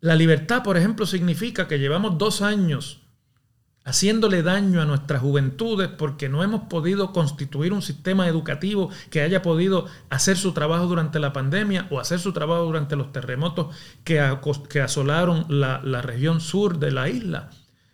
La 0.00 0.16
libertad, 0.16 0.62
por 0.62 0.76
ejemplo, 0.76 1.06
significa 1.06 1.66
que 1.66 1.78
llevamos 1.78 2.18
dos 2.18 2.42
años 2.42 3.05
haciéndole 3.86 4.42
daño 4.42 4.82
a 4.82 4.84
nuestras 4.84 5.22
juventudes 5.22 5.88
porque 5.88 6.28
no 6.28 6.42
hemos 6.42 6.62
podido 6.62 7.12
constituir 7.12 7.72
un 7.72 7.82
sistema 7.82 8.26
educativo 8.26 8.90
que 9.10 9.22
haya 9.22 9.42
podido 9.42 9.86
hacer 10.10 10.36
su 10.36 10.52
trabajo 10.52 10.86
durante 10.86 11.20
la 11.20 11.32
pandemia 11.32 11.86
o 11.90 12.00
hacer 12.00 12.18
su 12.18 12.32
trabajo 12.32 12.64
durante 12.64 12.96
los 12.96 13.12
terremotos 13.12 13.74
que, 14.02 14.20
asolaron 14.80 15.46
la, 15.48 16.02
región 16.02 16.40
sur 16.40 16.78
de 16.78 16.90
la 16.90 17.08
isla. 17.08 17.50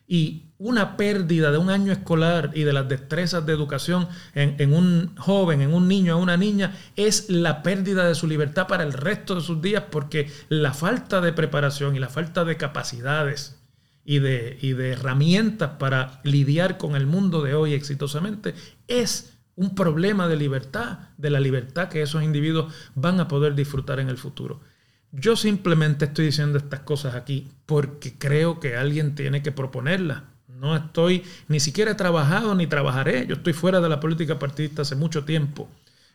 Y 0.08 0.46
una 0.56 0.96
pérdida 0.96 1.50
de 1.50 1.58
un 1.58 1.68
año 1.68 1.92
escolar 1.92 2.52
y 2.54 2.62
de 2.62 2.72
las 2.72 2.88
destrezas 2.88 3.44
de 3.44 3.52
educación 3.52 4.08
en, 4.34 4.56
en, 4.58 4.72
un 4.72 5.14
joven, 5.16 5.60
en 5.60 5.74
un 5.74 5.88
niño, 5.88 6.16
en 6.16 6.22
una 6.22 6.36
niña, 6.38 6.74
es 6.96 7.28
la 7.28 7.62
pérdida 7.62 8.08
de 8.08 8.14
su 8.14 8.26
libertad 8.26 8.66
para 8.66 8.82
el 8.82 8.94
resto 8.94 9.34
de 9.34 9.40
sus 9.42 9.60
días 9.60 9.84
porque 9.90 10.30
la 10.48 10.72
falta 10.72 11.20
de 11.20 11.34
preparación 11.34 11.96
y 11.96 11.98
la 11.98 12.08
falta 12.08 12.44
de 12.44 12.56
capacidades 12.56 13.61
y 14.04 14.18
de, 14.18 14.58
y 14.60 14.72
de 14.72 14.92
herramientas 14.92 15.72
para 15.78 16.20
lidiar 16.24 16.78
con 16.78 16.96
el 16.96 17.06
mundo 17.06 17.42
de 17.42 17.54
hoy 17.54 17.74
exitosamente, 17.74 18.54
es 18.88 19.32
un 19.54 19.74
problema 19.74 20.28
de 20.28 20.36
libertad, 20.36 20.98
de 21.18 21.30
la 21.30 21.40
libertad 21.40 21.88
que 21.88 22.02
esos 22.02 22.22
individuos 22.22 22.72
van 22.94 23.20
a 23.20 23.28
poder 23.28 23.54
disfrutar 23.54 24.00
en 24.00 24.08
el 24.08 24.18
futuro. 24.18 24.60
Yo 25.12 25.36
simplemente 25.36 26.06
estoy 26.06 26.26
diciendo 26.26 26.58
estas 26.58 26.80
cosas 26.80 27.14
aquí 27.14 27.48
porque 27.66 28.14
creo 28.16 28.60
que 28.60 28.76
alguien 28.76 29.14
tiene 29.14 29.42
que 29.42 29.52
proponerlas. 29.52 30.22
No 30.48 30.74
estoy, 30.74 31.22
ni 31.48 31.60
siquiera 31.60 31.90
he 31.90 31.94
trabajado 31.96 32.54
ni 32.54 32.66
trabajaré. 32.66 33.26
Yo 33.26 33.34
estoy 33.34 33.52
fuera 33.52 33.80
de 33.80 33.88
la 33.88 34.00
política 34.00 34.38
partidista 34.38 34.82
hace 34.82 34.96
mucho 34.96 35.24
tiempo 35.24 35.68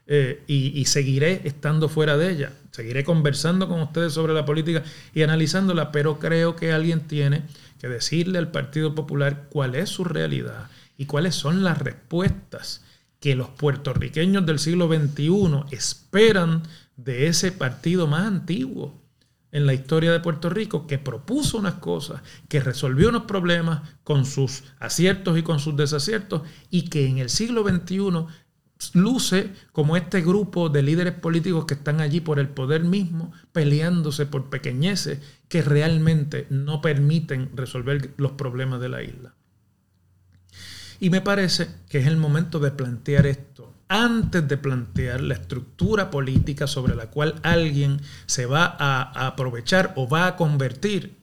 eh, 0.07 0.41
y, 0.47 0.79
y, 0.79 0.85
seguiré 0.85 1.41
estando 1.43 1.89
fuera 1.89 2.17
de 2.17 2.31
ella. 2.31 2.53
Seguiré 2.71 3.03
conversando 3.03 3.67
con 3.67 3.81
ustedes 3.81 4.13
sobre 4.13 4.33
la 4.33 4.45
política 4.45 4.83
y 5.13 5.21
analizándola, 5.21 5.91
pero 5.91 6.17
creo 6.17 6.55
que 6.55 6.71
alguien 6.71 7.01
tiene 7.01 7.43
que 7.79 7.87
decirle 7.87 8.37
al 8.37 8.51
Partido 8.51 8.95
Popular 8.95 9.47
cuál 9.49 9.75
es 9.75 9.89
su 9.89 10.03
realidad 10.03 10.69
y 10.97 11.05
cuáles 11.05 11.35
son 11.35 11.63
las 11.63 11.77
respuestas 11.77 12.83
que 13.19 13.35
los 13.35 13.49
puertorriqueños 13.49 14.45
del 14.45 14.59
siglo 14.59 14.87
XXI 14.87 15.75
esperan 15.75 16.63
de 16.95 17.27
ese 17.27 17.51
partido 17.51 18.07
más 18.07 18.27
antiguo 18.27 19.01
en 19.51 19.65
la 19.65 19.73
historia 19.73 20.11
de 20.11 20.19
Puerto 20.19 20.49
Rico, 20.49 20.87
que 20.87 20.97
propuso 20.97 21.57
unas 21.57 21.75
cosas, 21.75 22.21
que 22.49 22.59
resolvió 22.59 23.09
unos 23.09 23.23
problemas 23.23 23.81
con 24.03 24.25
sus 24.25 24.63
aciertos 24.79 25.37
y 25.37 25.43
con 25.43 25.59
sus 25.59 25.75
desaciertos, 25.75 26.41
y 26.69 26.89
que 26.89 27.07
en 27.07 27.17
el 27.19 27.29
siglo 27.29 27.63
XXI 27.67 28.25
luce 28.93 29.51
como 29.71 29.97
este 29.97 30.21
grupo 30.21 30.69
de 30.69 30.83
líderes 30.83 31.13
políticos 31.13 31.65
que 31.65 31.73
están 31.75 32.01
allí 32.01 32.21
por 32.21 32.39
el 32.39 32.49
poder 32.49 32.83
mismo, 32.83 33.31
peleándose 33.51 34.25
por 34.25 34.49
pequeñeces 34.49 35.19
que 35.49 35.61
realmente 35.61 36.47
no 36.49 36.81
permiten 36.81 37.51
resolver 37.55 38.13
los 38.17 38.33
problemas 38.33 38.79
de 38.81 38.89
la 38.89 39.03
isla. 39.03 39.33
Y 40.99 41.09
me 41.09 41.21
parece 41.21 41.67
que 41.89 41.99
es 41.99 42.07
el 42.07 42.17
momento 42.17 42.59
de 42.59 42.71
plantear 42.71 43.27
esto 43.27 43.73
antes 43.89 44.47
de 44.47 44.57
plantear 44.57 45.21
la 45.21 45.35
estructura 45.35 46.09
política 46.11 46.67
sobre 46.67 46.95
la 46.95 47.09
cual 47.09 47.35
alguien 47.43 48.01
se 48.25 48.45
va 48.45 48.75
a 48.77 49.27
aprovechar 49.27 49.93
o 49.95 50.09
va 50.09 50.27
a 50.27 50.35
convertir 50.35 51.17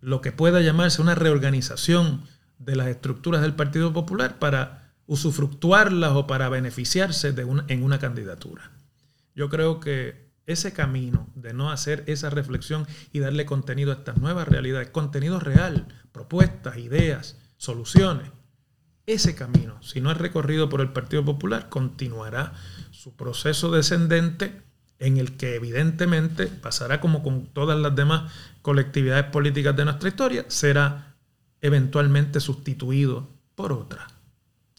lo 0.00 0.20
que 0.20 0.32
pueda 0.32 0.60
llamarse 0.60 1.02
una 1.02 1.14
reorganización 1.14 2.22
de 2.58 2.76
las 2.76 2.88
estructuras 2.88 3.40
del 3.42 3.54
Partido 3.54 3.92
Popular 3.92 4.38
para 4.38 4.87
usufructuarlas 5.08 6.12
o 6.12 6.26
para 6.26 6.50
beneficiarse 6.50 7.32
de 7.32 7.42
en 7.68 7.82
una 7.82 7.98
candidatura. 7.98 8.70
Yo 9.34 9.48
creo 9.48 9.80
que 9.80 10.28
ese 10.46 10.72
camino 10.72 11.28
de 11.34 11.54
no 11.54 11.72
hacer 11.72 12.04
esa 12.06 12.30
reflexión 12.30 12.86
y 13.10 13.18
darle 13.18 13.46
contenido 13.46 13.90
a 13.90 13.94
estas 13.94 14.18
nuevas 14.18 14.46
realidades, 14.46 14.90
contenido 14.90 15.40
real, 15.40 15.88
propuestas, 16.12 16.76
ideas, 16.76 17.36
soluciones, 17.56 18.30
ese 19.06 19.34
camino, 19.34 19.82
si 19.82 20.02
no 20.02 20.10
es 20.10 20.18
recorrido 20.18 20.68
por 20.68 20.82
el 20.82 20.92
Partido 20.92 21.24
Popular, 21.24 21.70
continuará 21.70 22.52
su 22.90 23.16
proceso 23.16 23.70
descendente 23.70 24.60
en 24.98 25.16
el 25.16 25.38
que 25.38 25.54
evidentemente 25.54 26.48
pasará 26.48 27.00
como 27.00 27.22
con 27.22 27.46
todas 27.46 27.78
las 27.78 27.96
demás 27.96 28.30
colectividades 28.60 29.24
políticas 29.30 29.74
de 29.74 29.86
nuestra 29.86 30.10
historia, 30.10 30.44
será 30.48 31.16
eventualmente 31.62 32.40
sustituido 32.40 33.30
por 33.54 33.72
otra 33.72 34.17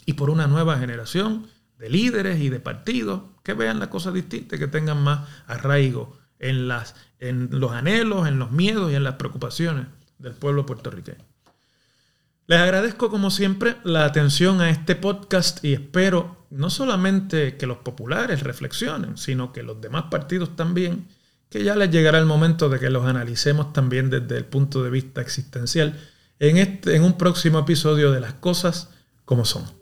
y 0.05 0.13
por 0.13 0.29
una 0.29 0.47
nueva 0.47 0.77
generación 0.77 1.47
de 1.77 1.89
líderes 1.89 2.39
y 2.39 2.49
de 2.49 2.59
partidos 2.59 3.21
que 3.43 3.53
vean 3.53 3.79
las 3.79 3.87
cosas 3.87 4.13
distintas, 4.13 4.59
que 4.59 4.67
tengan 4.67 5.01
más 5.01 5.27
arraigo 5.47 6.17
en, 6.39 6.67
las, 6.67 6.95
en 7.19 7.49
los 7.51 7.71
anhelos, 7.71 8.27
en 8.27 8.39
los 8.39 8.51
miedos 8.51 8.91
y 8.91 8.95
en 8.95 9.03
las 9.03 9.15
preocupaciones 9.15 9.87
del 10.17 10.33
pueblo 10.33 10.65
puertorriqueño. 10.65 11.23
Les 12.47 12.59
agradezco 12.59 13.09
como 13.09 13.29
siempre 13.29 13.77
la 13.83 14.05
atención 14.05 14.59
a 14.59 14.71
este 14.71 14.95
podcast 14.95 15.63
y 15.63 15.73
espero 15.73 16.47
no 16.49 16.69
solamente 16.69 17.57
que 17.57 17.67
los 17.67 17.77
populares 17.77 18.41
reflexionen, 18.41 19.17
sino 19.17 19.53
que 19.53 19.61
los 19.61 19.79
demás 19.79 20.05
partidos 20.09 20.55
también, 20.55 21.07
que 21.49 21.63
ya 21.63 21.75
les 21.75 21.91
llegará 21.91 22.17
el 22.17 22.25
momento 22.25 22.67
de 22.67 22.79
que 22.79 22.89
los 22.89 23.05
analicemos 23.05 23.71
también 23.71 24.09
desde 24.09 24.37
el 24.37 24.45
punto 24.45 24.83
de 24.83 24.89
vista 24.89 25.21
existencial 25.21 25.99
en, 26.39 26.57
este, 26.57 26.95
en 26.95 27.03
un 27.03 27.17
próximo 27.17 27.59
episodio 27.59 28.11
de 28.11 28.19
las 28.19 28.33
cosas 28.33 28.89
como 29.25 29.45
son. 29.45 29.78